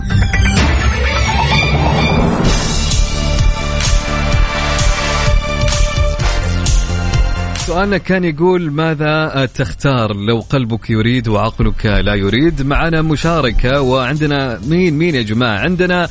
[7.69, 14.97] سؤالنا كان يقول ماذا تختار لو قلبك يريد وعقلك لا يريد؟ معنا مشاركة وعندنا مين
[14.97, 16.07] مين يا جماعة؟ عندنا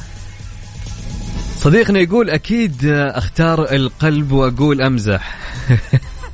[1.58, 5.38] صديقنا يقول أكيد أختار القلب وأقول أمزح.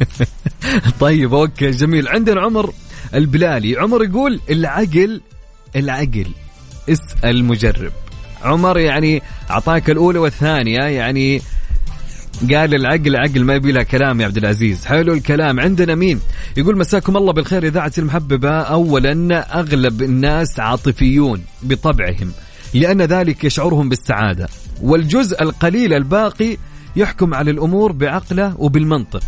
[1.00, 2.08] طيب أوكي جميل.
[2.08, 2.72] عندنا عمر
[3.14, 3.76] البلالي.
[3.78, 5.20] عمر يقول العقل
[5.76, 6.26] العقل
[6.88, 7.92] اسأل مجرب.
[8.42, 11.42] عمر يعني أعطاك الأولى والثانية يعني
[12.50, 14.84] قال العقل عقل ما يبي لها كلام يا عبد العزيز.
[14.84, 15.60] حلو الكلام.
[15.60, 16.20] عندنا مين؟
[16.56, 18.50] يقول مساكم الله بالخير إذاعة المحببة.
[18.50, 22.32] اولا أغلب الناس عاطفيون بطبعهم
[22.74, 24.48] لأن ذلك يشعرهم بالسعادة.
[24.84, 26.56] والجزء القليل الباقي
[26.96, 29.22] يحكم على الأمور بعقله وبالمنطق.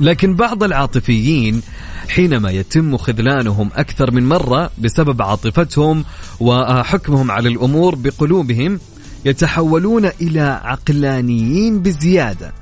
[0.00, 1.62] لكن بعض العاطفيين
[2.08, 6.04] حينما يتم خذلانهم أكثر من مرة بسبب عاطفتهم
[6.40, 8.80] وحكمهم على الأمور بقلوبهم
[9.24, 12.52] يتحولون إلى عقلانيين بزيادة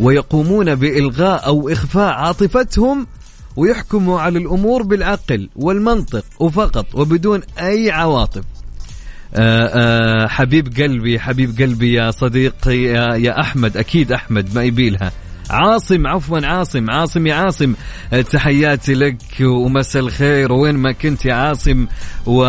[0.00, 3.06] ويقومون بإلغاء أو إخفاء عاطفتهم
[3.56, 8.57] ويحكموا على الأمور بالعقل والمنطق وفقط وبدون أي عواطف.
[10.28, 15.12] حبيب قلبي حبيب قلبي يا صديقي يا, يا أحمد أكيد أحمد ما يبيلها.
[15.50, 17.74] عاصم عفوا عاصم عاصم يا عاصم.
[18.12, 20.52] آه، تحياتي لك ومساء الخير.
[20.52, 21.86] وين ما كنت يا عاصم.
[22.26, 22.44] و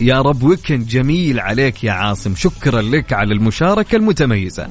[0.00, 2.34] يا رب ويكند جميل عليك يا عاصم.
[2.34, 4.68] شكرا لك على المشاركة المتميزة.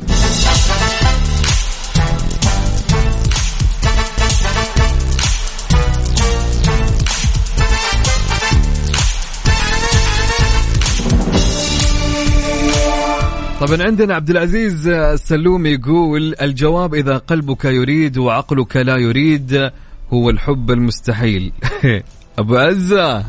[13.65, 19.71] طبعا عندنا عبد العزيز السلومي يقول الجواب إذا قلبك يريد وعقلك لا يريد
[20.13, 21.51] هو الحب المستحيل.
[22.39, 23.25] أبو عزة.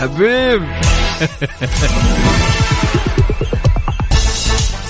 [0.00, 0.62] حبيب.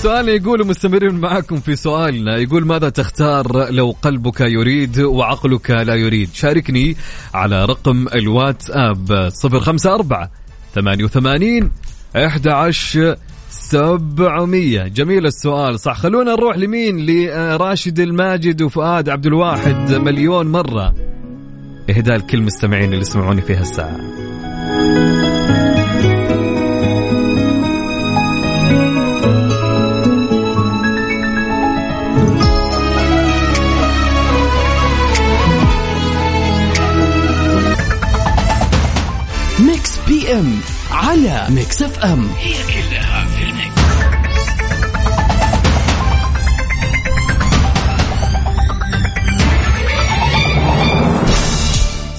[0.03, 2.37] سؤال يقول مستمرين معكم في سؤالنا.
[2.37, 6.95] يقول ماذا تختار لو قلبك يريد وعقلك لا يريد؟ شاركني
[7.33, 9.11] على رقم الواتساب
[9.43, 10.27] 054
[10.75, 11.71] 88
[12.15, 13.15] 11
[13.59, 15.79] 700 جميل السؤال.
[15.79, 19.91] صح خلونا نروح لمين؟ لراشد الماجد وفؤاد عبد الواحد.
[19.91, 20.95] مليون مرة.
[21.89, 23.97] إهداء لكل مستمعين اللي يسمعوني في هالساعة.
[39.59, 40.59] Mix PM
[40.91, 42.53] على Mix FM هي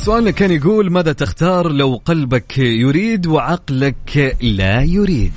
[0.09, 5.33] سؤالنا كان يقول ماذا تختار لو قلبك يريد وعقلك لا يريد؟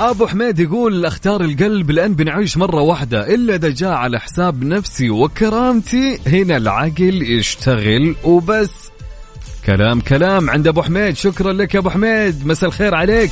[0.00, 5.10] أبو حميد يقول أختار القلب لأن بنعيش مرة واحدة إلا إذا جاء على حساب نفسي
[5.10, 8.90] وكرامتي هنا العقل يشتغل وبس.
[9.66, 13.30] كلام كلام عند أبو حميد شكرا لك يا أبو حميد مساء الخير عليك.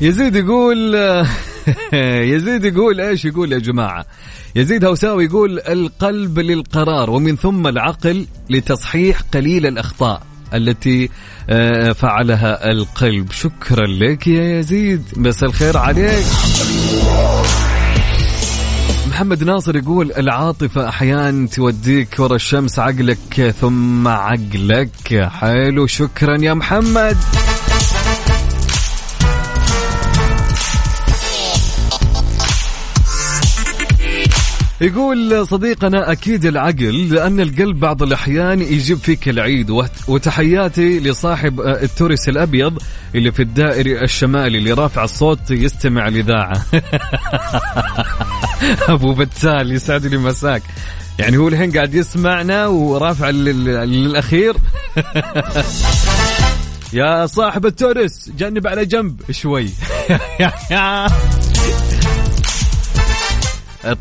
[0.00, 0.94] يزيد يقول
[2.34, 4.06] يزيد يقول إيش يقول يا جماعة؟
[4.56, 10.22] يزيد هوساوي يقول القلب للقرار ومن ثم العقل لتصحيح قليل الأخطاء
[10.54, 11.10] التي
[11.50, 13.32] آه، فعلها القلب.
[13.32, 15.02] شكرا لك يا يزيد.
[15.16, 16.24] بس الخير عليك.
[19.08, 25.30] محمد ناصر يقول العاطفة أحيانا توديك ورا الشمس عقلك ثم عقلك.
[25.30, 27.16] حلو شكرا يا محمد.
[34.80, 39.70] يقول صديقنا أكيد العقل لأن القلب بعض الأحيان يجيب فيك العيد.
[39.70, 42.78] وت- وتحياتي لصاحب آه، التورس الأبيض
[43.14, 46.62] اللي في الدائري الشمالي اللي رافع الصوت يستمع الإذاعة
[48.88, 50.62] أبو بتال يسعد لي مساك.
[51.18, 54.56] يعني هو الحين قاعد يسمعنا ورافع لل- للأخير.
[56.92, 59.68] يا صاحب التورس جنب على جنب شوي.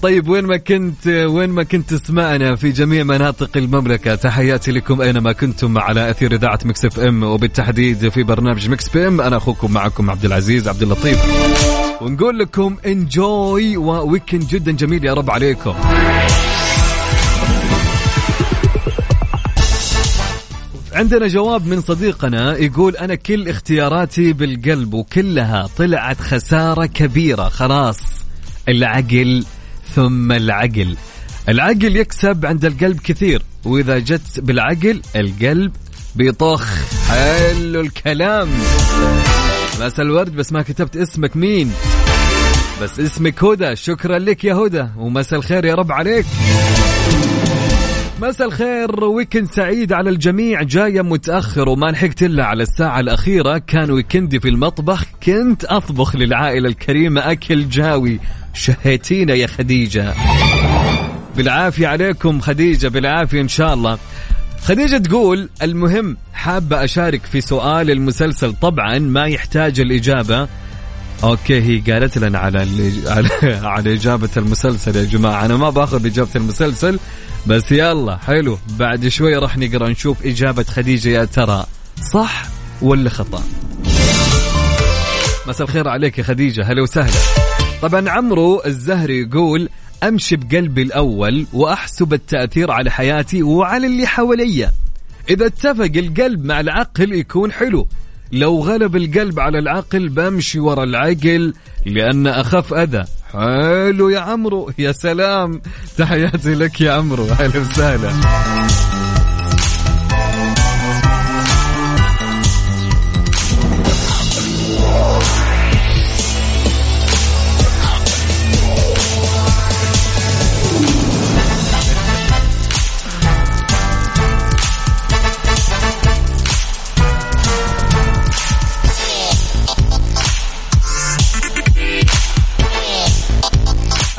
[0.01, 5.31] طيب وين ما كنت وين ما كنت تسمعنا في جميع مناطق المملكة تحياتي لكم أينما
[5.31, 9.21] كنتم على أثير إذاعة Mix FM وبالتحديد في برنامج Mix PM.
[9.21, 11.19] أنا أخوكم معكم عبد العزيز عبد اللطيف.
[12.01, 15.73] ونقول لكم enjoy و weekend جدا جميل يا رب عليكم.
[20.93, 27.99] عندنا جواب من صديقنا يقول أنا كل اختياراتي بالقلب وكلها طلعت خسارة كبيرة خلاص
[28.69, 29.45] العقل
[29.97, 30.97] ثم العقل.
[31.49, 35.71] العقل يكسب عند القلب كثير وإذا جت بالعقل القلب
[36.15, 36.91] بيطخ.
[37.09, 38.49] حلو الكلام.
[39.81, 41.71] مساء الورد بس ما كتبت اسمك مين.
[42.81, 43.75] بس اسمك هدى.
[43.75, 46.25] شكرا لك يا هدى ومساء الخير يا رب عليك.
[48.21, 53.57] مساء الخير ويكند سعيد على الجميع جاية متأخر وما لحقت إلا على الساعة الأخيرة.
[53.57, 58.19] كان ويكندي في المطبخ كنت أطبخ للعائلة الكريمة أكل جاوي.
[58.59, 60.13] شهيتينا يا خديجة.
[61.35, 63.97] بالعافية عليكم خديجة بالعافية إن شاء الله.
[64.63, 68.53] خديجة تقول المهم حابة أشارك في سؤال المسلسل.
[68.53, 70.47] طبعا ما يحتاج الإجابة.
[71.23, 72.59] أوكي هي قالت لنا على
[73.07, 75.45] على على إجابة المسلسل يا جماعة.
[75.45, 76.99] أنا ما باخذ إجابة المسلسل
[77.47, 78.59] بس يلا حلو.
[78.69, 81.65] بعد شوي راح نقرأ نشوف إجابة خديجة يا ترى.
[82.13, 82.43] صح
[82.81, 83.43] ولا خطأ؟
[85.47, 86.71] مساء الخير عليك يا خديجة.
[86.71, 87.46] هلا وسهلا.
[87.81, 89.69] طبعا عمرو الزهري يقول
[90.03, 94.71] أمشي بقلبي الأول وأحسب التأثير على حياتي وعلى اللي حواليا.
[95.29, 97.87] إذا اتفق القلب مع العقل يكون حلو.
[98.31, 101.53] لو غلب القلب على العقل بمشي ورا العقل
[101.85, 103.05] لأن أخف أذى.
[103.33, 105.61] حلو يا عمرو يا سلام.
[105.97, 108.11] تحياتي لك يا عمرو أهلا وسهلا.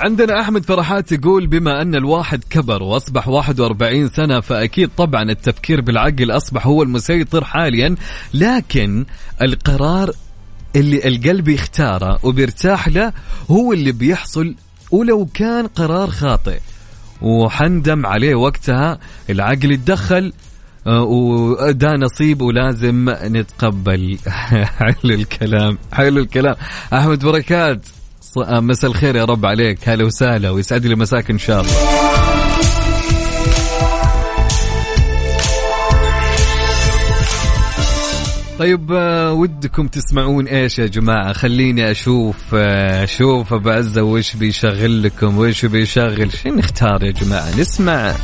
[0.09, 6.31] عندنا أحمد فرحات يقول بما أن الواحد كبر وأصبح 41 سنة فأكيد طبعا التفكير بالعقل
[6.31, 7.95] أصبح هو المسيطر حاليا.
[8.35, 9.05] لكن
[9.43, 10.13] القرار
[10.77, 13.13] اللي القلب يختاره وبيرتاح له
[13.51, 14.55] هو اللي بيحصل
[14.91, 16.59] ولو كان قرار خاطئ.
[17.23, 18.99] وحندم عليه وقتها
[19.31, 20.33] العقل يتدخل
[20.87, 24.19] آه، وده نصيب ولازم نتقبل.
[24.79, 26.57] حلو الكلام حلو الكلام.
[26.93, 27.87] أحمد بركات.
[28.37, 29.89] مساء الخير يا رب عليك.
[29.89, 31.73] هلا وسهلا ويسعد لي مساك إن شاء الله.
[38.59, 45.03] طيب آه، ودكم تسمعون إيش يا جماعة؟ خليني أشوف آه، أشوف أبو عزة وش بيشغل
[45.03, 46.33] لكم وش بيشغل.
[46.33, 48.15] شو نختار يا جماعة؟ نسمع.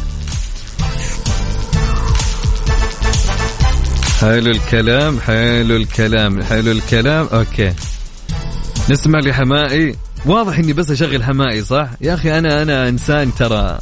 [4.20, 7.26] حلو الكلام حلو الكلام حلو الكلام.
[7.32, 7.72] أوكي.
[8.91, 13.78] نسمع لحمائي واضح إني بس أشغل حمائي صح؟ يا أخي أنا أنا إنسان ترى.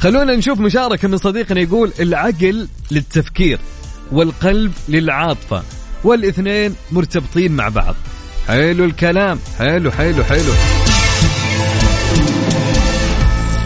[0.00, 3.58] خلونا نشوف مشاركة من صديقنا يقول العقل للتفكير
[4.12, 5.62] والقلب للعاطفة
[6.04, 7.94] والإثنين مرتبطين مع بعض.
[8.48, 9.38] حلو الكلام.
[9.58, 10.52] حلو حلو حلو.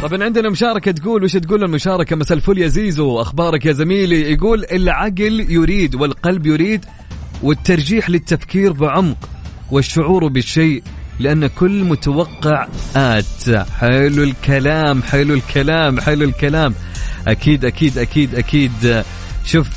[0.03, 3.20] طبعا عندنا مشاركة تقول وش تقول المشاركة؟ مساء الفل يا زيزو.
[3.20, 6.84] أخبارك يا زميلي؟ يقول العقل يريد والقلب يريد
[7.43, 9.28] والترجيح للتفكير بعمق.
[9.70, 10.82] والشعور بالشيء
[11.20, 12.66] لأن كل متوقع
[12.96, 13.50] آت.
[13.80, 16.74] حلو الكلام حلو الكلام حلو الكلام.
[17.28, 19.04] أكيد أكيد أكيد أكيد.
[19.44, 19.68] شوف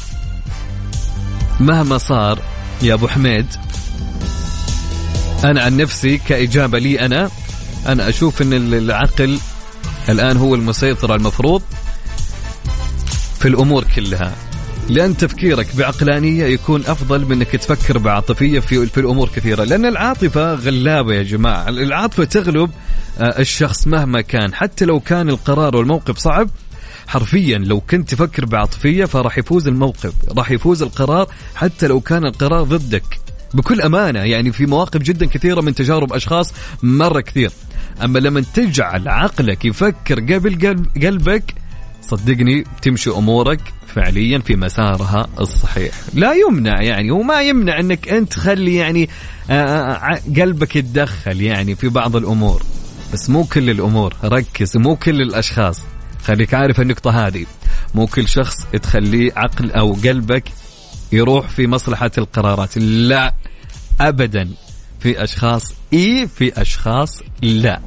[1.59, 2.39] مهما صار
[2.81, 3.45] يا أبو حميد
[5.43, 7.29] أنا عن نفسي كإجابة لي أنا
[7.87, 9.39] أنا أشوف أن العقل
[10.09, 11.61] الآن هو المسيطر المفروض
[13.39, 14.35] في الأمور كلها.
[14.91, 19.63] لأن تفكيرك بعقلانية يكون أفضل من أنك تفكر بعاطفية في, في الأمور كثيرة.
[19.63, 21.69] لأن العاطفة غلابة يا جماعة.
[21.69, 22.71] العاطفة تغلب
[23.19, 24.53] آه، الشخص مهما كان.
[24.53, 26.49] حتى لو كان القرار والموقف صعب
[27.07, 30.13] حرفيا لو كنت تفكر بعاطفية فراح يفوز الموقف.
[30.37, 33.19] راح يفوز القرار حتى لو كان القرار ضدك.
[33.53, 37.51] بكل أمانة يعني في مواقف جدا كثيرة من تجارب أشخاص مرة كثير.
[38.03, 41.53] أما لما تجعل عقلك يفكر قبل قلب قلبك
[42.01, 43.61] صدقني تمشي أمورك
[43.95, 45.91] فعليا في مسارها الصحيح.
[46.13, 49.09] لا يمنع يعني وما يمنع أنك أنت تخلي يعني
[49.49, 52.63] آه، آه، قلبك يتدخل يعني في بعض الأمور.
[53.13, 55.79] بس مو كل الأمور ركز مو كل الأشخاص.
[56.23, 57.45] خليك عارف النقطة هذه
[57.95, 60.43] مو كل شخص تخليه عقل أو قلبك
[61.11, 62.77] يروح في مصلحة القرارات.
[62.77, 63.33] لا
[64.01, 64.49] أبدا.
[64.99, 67.81] في أشخاص إي في أشخاص لا.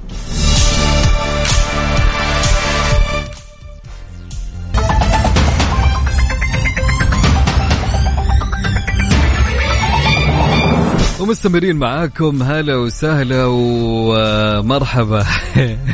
[11.24, 12.42] ومستمرين معاكم.
[12.42, 15.26] هلا وسهلا ومرحبا.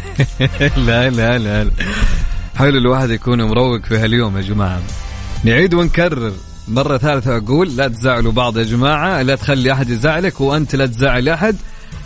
[0.87, 1.71] لا لا لا
[2.57, 4.83] حلو الواحد يكون مروق في هاليوم يا جماعة.
[5.45, 6.33] نعيد ونكرر.
[6.69, 9.23] مرة ثالثة أقول لا تزعلوا بعض يا جماعة.
[9.23, 11.57] لا تخلي أحد يزعلك وأنت لا تزعل أحد.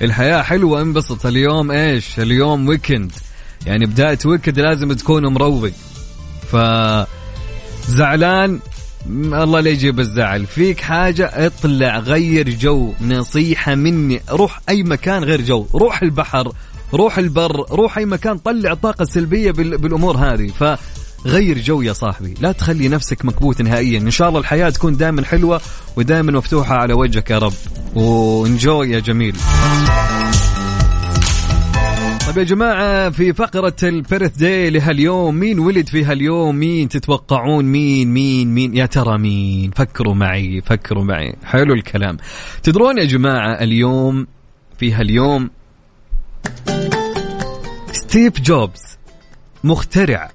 [0.03, 1.27] الحياة حلوة انبسط.
[1.27, 3.12] اليوم إيش؟ اليوم ويكند
[3.66, 5.70] يعني بداية ويكند لازم تكون مروق.
[6.53, 6.57] ف
[7.89, 8.61] زعلان
[9.07, 10.46] الله لا يجيب الزعل.
[10.46, 12.92] فيك حاجة؟ اطلع غير جو.
[13.00, 14.20] نصيحة مني.
[14.30, 15.66] روح أي مكان غير جو.
[15.74, 16.52] روح البحر
[16.94, 18.38] روح البر روح أي مكان.
[18.38, 20.48] طلع الطاقة السلبية بالأمور هذه.
[20.48, 22.34] فغير جو يا صاحبي.
[22.40, 23.98] لا تخلي نفسك مكبوت نهائيا.
[23.98, 25.61] إن شاء الله الحياة تكون دائما حلوة
[25.96, 27.55] ودائما مفتوحة على وجهك يا رب.
[27.95, 29.36] و enjoy يا جميل.
[32.35, 38.12] طيب يا جماعة في فقرة ال birthday لهاليوم مين ولد في هاليوم؟ مين تتوقعون؟ مين
[38.12, 41.37] مين مين؟ يا ترى مين؟ فكروا معي فكروا معي.
[41.45, 42.16] حلو الكلام.
[42.62, 44.26] تدرون يا جماعة اليوم
[44.78, 45.51] في هاليوم
[47.93, 48.99] ستيف جوبز
[49.64, 50.30] مخترع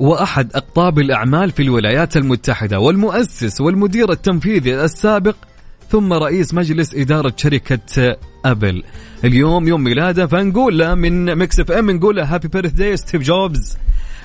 [0.00, 5.36] وأحد أقطاب الأعمال في الولايات المتحدة والمؤسس والمدير التنفيذي السابق
[5.90, 8.82] ثم رئيس مجلس إدارة شركة أبل.
[9.24, 13.76] اليوم يوم ميلاده فنقول له من Mix FM نقول له happy birthday ستيف جوبز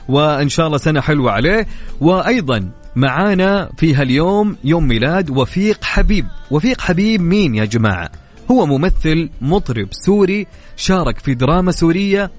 [0.10, 1.68] وإن شاء الله سنة حلوة عليه.
[2.02, 6.26] وأيضا معانا في هاليوم يوم ميلاد وفيق حبيب.
[6.52, 8.10] وفيق حبيب مين يا جماعة؟
[8.52, 12.32] هو ممثل مطرب سوري شارك في دراما سورية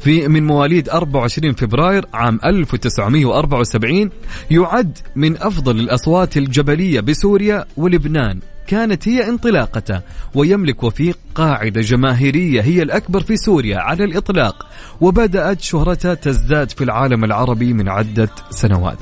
[0.00, 4.10] في من مواليد 24 فبراير عام 1974
[4.50, 8.40] يعد من أفضل الأصوات الجبلية بسوريا ولبنان.
[8.66, 10.00] كانت هي انطلاقته
[10.34, 14.66] ويملك وفيق قاعدة جماهيرية هي الأكبر في سوريا على الإطلاق
[15.00, 18.98] وبدأت شهرته تزداد في العالم العربي من عدة سنوات.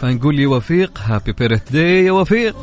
[0.00, 2.56] فنقول لوفيق happy birthday يا وفيق.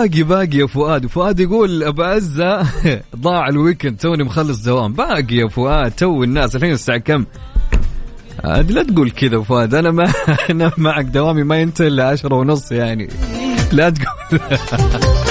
[0.00, 1.06] باقي باقي يا فؤاد.
[1.06, 2.66] فؤاد يقول أبو عزة
[3.16, 4.92] ضاع ال weekend توني مخلص دوام.
[4.92, 6.56] باقي يا فؤاد تو الناس.
[6.56, 7.24] الحين الساعة كم؟
[8.44, 9.74] عاد لا تقول كذا فؤاد.
[9.74, 10.12] أنا ما
[10.50, 13.08] أنا معك دوامي ما ينتهي إلا عشرة ونص يعني.
[13.72, 14.40] لا تقول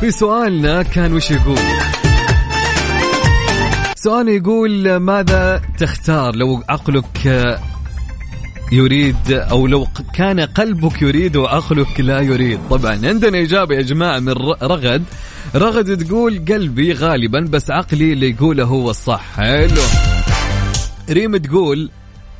[0.00, 1.58] في سؤالنا كان وش يقول؟
[3.96, 7.58] سؤال يقول ماذا تختار لو عقلك
[8.72, 14.32] يريد أو لو كان قلبك يريد وعقلك لا يريد؟ طبعا عندنا إجابة يا جماعة من
[14.62, 15.04] رغد.
[15.54, 19.22] رغد تقول قلبي غالبا بس عقلي اللي يقوله هو الصح.
[19.36, 19.82] حلو.
[21.10, 21.90] ريم تقول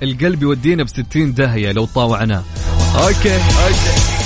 [0.03, 2.43] القلب يودينا بستين داهية لو طاوعناه.
[2.97, 4.20] okay okay.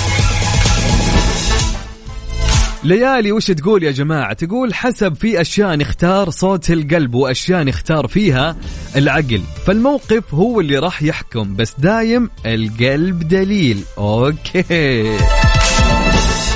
[2.85, 8.55] ليالي وش تقول يا جماعة؟ تقول حسب في أشياء نختار صوت القلب وأشياء نختار فيها
[8.95, 9.41] العقل.
[9.65, 13.83] فالموقف هو اللي راح يحكم بس دايم القلب دليل.
[13.97, 15.17] أوكي.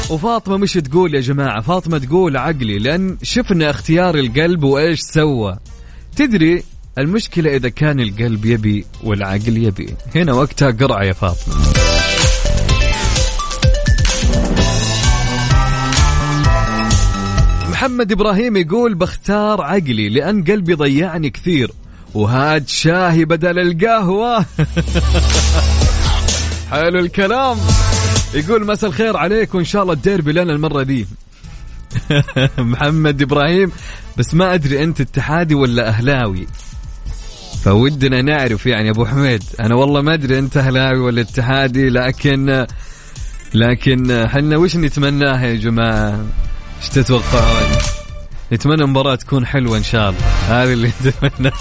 [0.10, 5.58] وفاطمة مش تقول يا جماعة؟ فاطمة تقول عقلي لأن شفنا اختيار القلب وإيش سوى.
[6.16, 6.64] تدري
[6.98, 9.94] المشكلة إذا كان القلب يبي والعقل يبي.
[10.16, 11.56] هنا وقتها قرعة يا فاطمة.
[17.80, 21.72] محمد إبراهيم يقول بختار عقلي لأن قلبي ضيعني كثير.
[22.14, 24.40] وهات شاهي بدل القهوة.
[26.72, 27.58] حلو الكلام.
[28.34, 31.08] يقول مساء الخير عليك وإن شاء الله الديربي لنا المرة دي.
[32.58, 33.72] محمد إبراهيم
[34.18, 36.48] بس ما أدري أنت اتحادي ولا أهلاوي.
[37.64, 39.44] فودنا نعرف يعني أبو حميد.
[39.60, 42.66] أنا والله ما أدري أنت أهلاوي ولا اتحادي لكن
[43.54, 46.26] لكن إحنا وش نتمناه يا جماعة؟
[46.80, 47.72] إيش تتوقعون؟
[48.54, 50.22] نتمنى المباراة تكون حلوة إن شاء الله.
[50.48, 51.54] هذا اللي نتمناه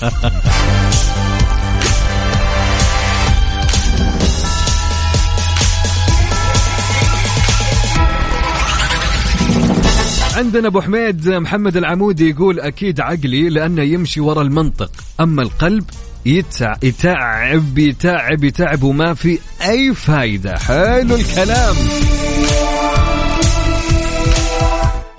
[10.36, 14.90] عندنا أبو حميد محمد العمودي يقول أكيد عقلي لأنه يمشي ورا المنطق.
[15.20, 15.84] أما القلب
[16.26, 16.74] يتع...
[16.82, 20.58] يتعب يتعب يتعب وما في أي فايدة.
[20.58, 21.76] حلو الكلام.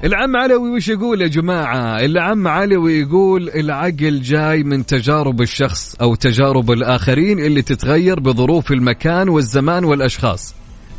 [0.03, 6.15] العم علوي وش يقول يا جماعة؟ العم علوي يقول العقل جاي من تجارب الشخص أو
[6.15, 10.55] تجارب الآخرين اللي تتغير بظروف المكان والزمان والأشخاص.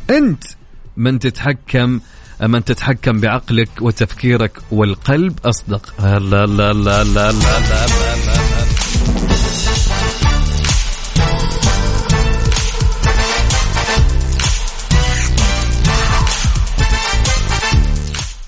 [0.09, 0.43] أنت
[0.97, 1.99] من تتحكم
[2.41, 5.93] من تتحكم بعقلك وتفكيرك والقلب أصدق.
[5.99, 8.00] لا لا لا لا لا لا,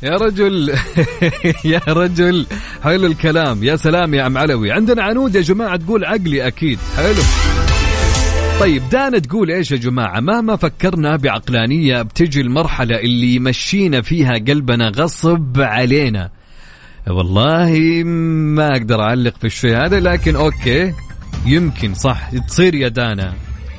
[0.03, 0.73] يا رجل.
[1.73, 2.45] يا رجل.
[2.83, 3.63] حلو الكلام.
[3.63, 4.71] يا سلام يا عم علوي.
[4.71, 6.79] عندنا عنود يا جماعة تقول عقلي أكيد.
[6.97, 7.23] حلو.
[8.59, 14.91] طيب دانا تقول إيش يا جماعة؟ مهما فكرنا بعقلانية بتجي المرحلة اللي يمشينا فيها قلبنا
[14.95, 16.29] غصب علينا.
[17.07, 20.93] والله ما أقدر أعلق في الشيء هذا لكن أوكي.
[21.45, 22.29] يمكن صح.
[22.47, 23.33] تصير يا دانا.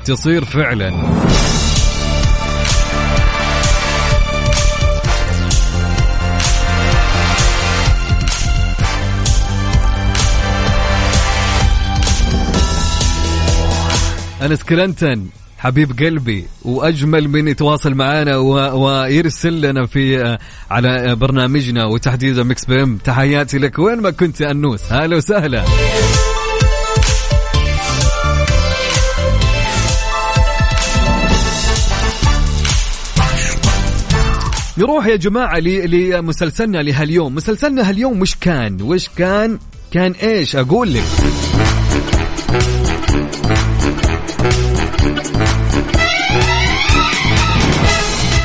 [0.04, 0.92] تصير فعلا.
[14.44, 15.26] أنس كلنتن
[15.58, 18.82] حبيب قلبي وأجمل من يتواصل معنا و...
[18.84, 20.38] ويرسل لنا في
[20.70, 24.92] على برنامجنا وتحديدا مكس بيم تحياتي لك وين ما كنت يا أنوس.
[24.92, 25.64] هلا وسهلا.
[34.78, 37.34] نروح يا جماعة لمسلسلنا لهاليوم.
[37.34, 39.58] مسلسلنا هاليوم وش كان؟ وش كان؟
[39.90, 41.04] كان إيش؟ أقول لك.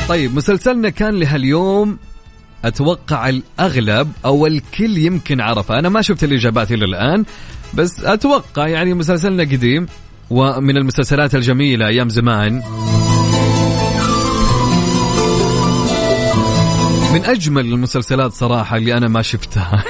[0.08, 1.98] طيب مسلسلنا كان لهاليوم
[2.64, 5.78] أتوقع الأغلب أو الكل يمكن عرفه.
[5.78, 7.24] أنا ما شفت الإجابات إلى الآن
[7.74, 9.86] بس أتوقع يعني مسلسلنا قديم
[10.30, 12.62] ومن المسلسلات الجميلة أيام زمان.
[17.12, 19.84] من أجمل المسلسلات صراحة اللي أنا ما شفتها.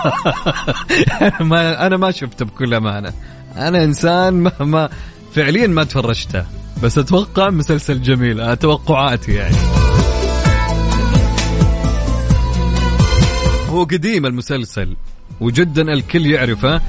[1.40, 3.12] ما أنا ما شفته بكل أمانة.
[3.56, 4.88] أنا إنسان ما, ما
[5.36, 6.44] فعليا ما تفرجته.
[6.82, 8.56] بس أتوقع مسلسل جميل.
[8.56, 9.56] توقعاتي يعني.
[13.68, 14.96] هو قديم المسلسل
[15.40, 16.80] وجدا الكل يعرفه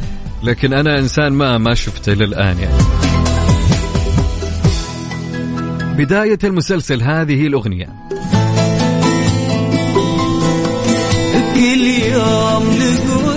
[0.43, 2.83] لكن أنا إنسان ما ما شفته للآن يعني.
[5.97, 7.89] بداية المسلسل هذه الأغنية.
[11.53, 13.36] كل يوم نقول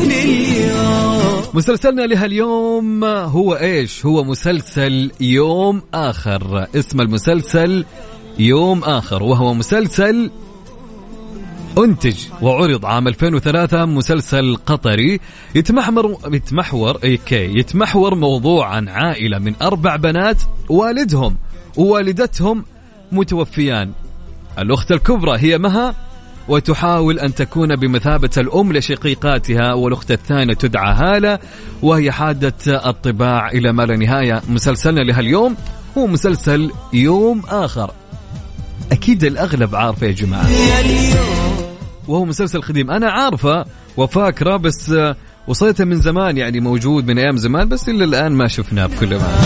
[1.51, 7.85] اليوم مسلسلنا لهاليوم هو إيش؟ هو مسلسل يوم آخر، اسم المسلسل
[8.39, 10.31] يوم آخر وهو مسلسل
[11.79, 15.21] أنتج وعرض عام 2003 مسلسل قطري
[15.55, 16.99] يتمحور يتمحور
[17.33, 21.37] يتمحور موضوع عن عائلة من أربع بنات والدهم
[21.77, 22.65] ووالدتهم
[23.13, 23.93] متوفيان.
[24.59, 26.10] الأخت الكبرى هي مها
[26.51, 31.39] وتحاول أن تكون بمثابة الأم لشقيقاتها والأخت الثانية تدعى هالة
[31.83, 34.43] وهي حادة الطباع إلى ما لا نهاية.
[34.49, 35.57] مسلسلنا لهاليوم
[35.99, 37.91] هو مسلسل يوم آخر.
[38.93, 40.47] أكيد الأغلب عارفه يا جماعة.
[42.09, 42.91] وهو مسلسل قديم.
[42.91, 43.65] أنا عارفه
[43.97, 44.95] وفاكره بس
[45.49, 49.39] وصيته من زمان يعني موجود من أيام زمان بس إلا الآن ما شفناه بكل ما.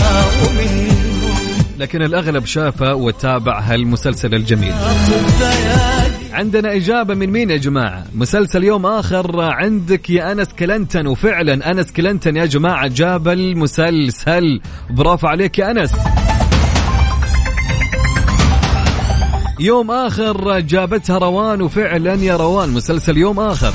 [1.79, 4.73] لكن الأغلب شافه وتابع هالمسلسل الجميل.
[6.35, 11.91] عندنا إجابة من مين يا جماعة؟ مسلسل يوم آخر عندك يا أنس كلنتن وفعلا أنس
[11.91, 14.61] كلنتن يا جماعة جاب المسلسل.
[14.89, 15.91] برافو عليك يا أنس.
[19.59, 23.73] يوم آخر جابتها روان وفعلا يا روان مسلسل يوم آخر.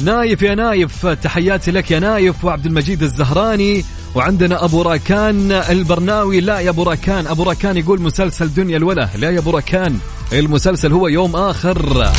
[0.00, 3.84] نايف يا نايف تحياتي لك يا نايف وعبد المجيد الزهراني.
[4.14, 6.40] وعندنا أبو راكان البرناوي.
[6.40, 9.16] لا يا أبو راكان أبو راكان يقول مسلسل دنيا الوله.
[9.16, 9.98] لا يا أبو راكان
[10.32, 12.12] المسلسل هو يوم آخر.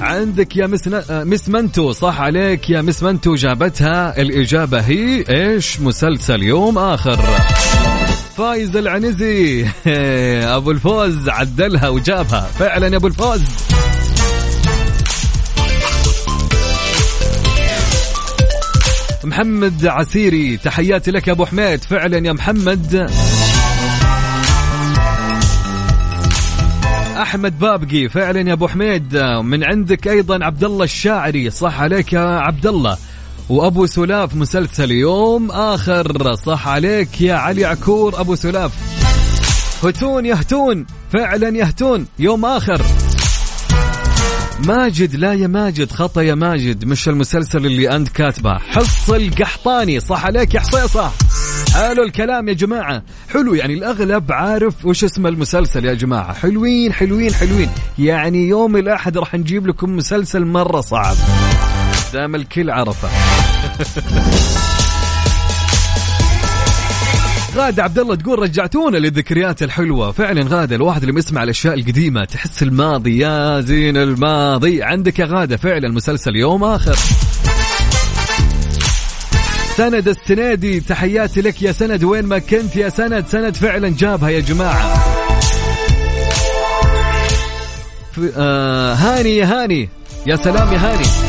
[0.00, 2.70] عندك يا مس آه، مس منتو صح عليك.
[2.70, 4.20] يا مس منتو جابتها.
[4.20, 7.18] الإجابة هي إيش؟ مسلسل يوم آخر.
[8.36, 9.66] فايز العنزي.
[10.56, 12.40] أبو الفوز عدلها وجابها.
[12.40, 13.42] فعلا يا أبو الفوز.
[19.28, 21.84] محمد عسيري تحياتي لك يا أبو حميد.
[21.84, 23.10] فعلا يا محمد.
[27.22, 29.16] أحمد بابقي فعلا يا أبو حميد.
[29.44, 32.96] من عندك أيضا عبد الله الشاعري صح عليك يا عبد الله
[33.48, 38.20] وأبو سلاف مسلسل يوم آخر صح عليك يا علي عكور.
[38.20, 38.72] أبو سلاف
[39.84, 42.82] هتون يهتون فعلا يهتون يوم آخر.
[44.66, 46.84] ماجد لا يا ماجد خطأ يا ماجد.
[46.84, 48.58] مش المسلسل اللي أنت كاتبه.
[48.58, 50.00] حص القحطاني.
[50.00, 51.10] صح عليك يا حصيصة.
[51.74, 53.02] حلو الكلام يا جماعة.
[53.32, 56.32] حلو يعني الأغلب عارف وش اسم المسلسل يا جماعة.
[56.32, 57.70] حلوين حلوين حلوين.
[57.98, 61.16] يعني يوم الأحد راح نجيب لكم مسلسل مرة صعب.
[62.12, 63.08] دام الكل عرفه.
[67.56, 70.12] غادة عبد الله تقول رجعتونا للذكريات الحلوة.
[70.12, 74.82] فعلا غادة الواحد لما يسمع الأشياء القديمة تحس الماضي يا زين الماضي.
[74.82, 76.96] عندك يا غادة فعلا مسلسل يوم آخر.
[79.76, 82.04] سند السنادي تحياتي لك يا سند.
[82.04, 85.04] وين ما كنت يا سند سند فعلا جابها يا جماعة.
[88.36, 89.88] آه هاني يا هاني.
[90.26, 91.27] يا سلام يا هاني.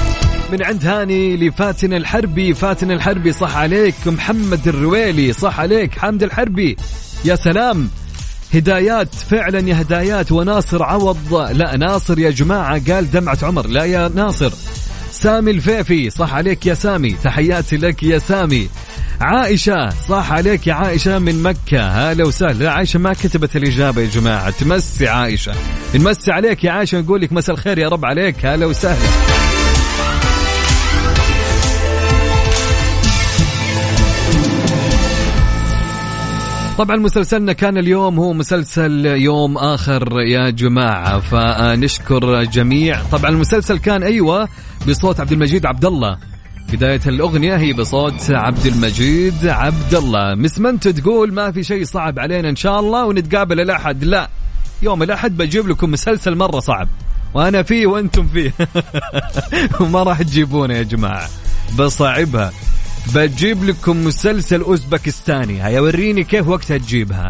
[0.51, 2.53] من عند هاني لفاتن الحربي.
[2.53, 3.95] فاتن الحربي صح عليك.
[4.05, 5.99] محمد الرويلي صح عليك.
[5.99, 6.77] حمد الحربي
[7.25, 7.89] يا سلام.
[8.53, 10.31] هدايات فعلا يا هدايات.
[10.31, 12.93] وناصر عوض لا ناصر يا جماعة.
[12.93, 14.51] قال دمعة عمر لا يا ناصر.
[15.11, 17.11] سامي الفيفي صح عليك يا سامي.
[17.11, 18.69] تحياتي لك يا سامي.
[19.21, 22.11] عائشة صح عليك يا عائشة من مكة.
[22.11, 22.71] هلا وسهلا.
[22.71, 24.49] عائشة ما كتبت الإجابة يا جماعة.
[24.49, 25.53] تمسي عائشة.
[25.95, 28.45] نمسي عليك يا عائشة نقول لك مساء الخير يا رب عليك.
[28.45, 29.48] هلا وسهلا.
[36.79, 43.03] طبعا مسلسلنا كان اليوم هو مسلسل يوم آخر يا جماعة فنشكر جميع.
[43.03, 44.47] طبعا المسلسل كان أيوه
[44.87, 46.17] بصوت عبد المجيد عبد الله.
[46.73, 50.35] بداية الأغنية هي بصوت عبد المجيد عبد الله.
[50.35, 54.03] مسمنت تقول ما في شيء صعب علينا إن شاء الله ونتقابل الأحد.
[54.03, 54.29] لا
[54.81, 56.87] يوم الأحد بجيب لكم مسلسل مرة صعب.
[57.33, 58.53] وأنا فيه وأنتم فيه.
[59.79, 61.29] وما راح تجيبونه يا جماعة.
[61.79, 62.51] بصعبها.
[63.15, 65.65] بجيب لكم مسلسل أوزبكستاني.
[65.65, 67.29] هيا وريني كيف وقتها تجيبها.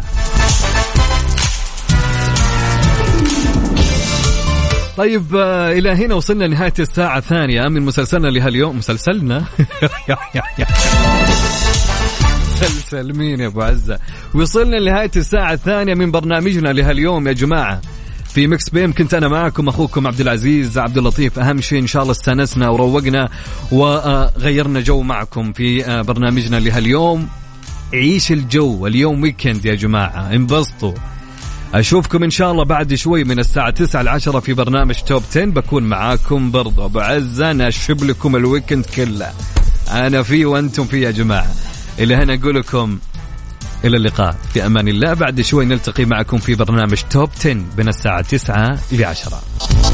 [4.96, 7.68] طيب آه، إلى هنا وصلنا لنهاية الساعة الثانية.
[7.68, 8.76] من مسلسلنا لهاليوم.
[8.76, 9.44] مسلسلنا؟
[12.62, 13.98] مسلسل مين يا أبو عزة؟
[14.34, 17.80] وصلنا لنهاية الساعة الثانية من برنامجنا لهاليوم يا جماعة.
[18.34, 21.38] في Mix FM كنت أنا معكم أخوكم عبد العزيز عبد اللطيف.
[21.38, 23.28] أهم شيء إن شاء الله استانسنا وروقنا
[23.72, 27.28] وغيرنا جو معكم في آه، برنامجنا لهاليوم.
[27.94, 30.32] عيش الجو اليوم weekend يا جماعة.
[30.34, 30.94] انبسطوا.
[31.74, 35.44] أشوفكم إن شاء الله بعد شوي من الساعة 9 ل 10 في برنامج top 10
[35.44, 39.30] بكون معاكم برضه أبو عزة نشب لكم ال weekend كله.
[39.90, 41.50] أنا فيه وأنتم فيه يا جماعة.
[41.98, 42.98] إلى هنا أقول لكم
[43.84, 44.36] إلى اللقاء.
[44.54, 45.14] في أمان الله.
[45.14, 49.42] بعد شوي نلتقي معكم في برنامج top 10 بين الساعة 9 ل 10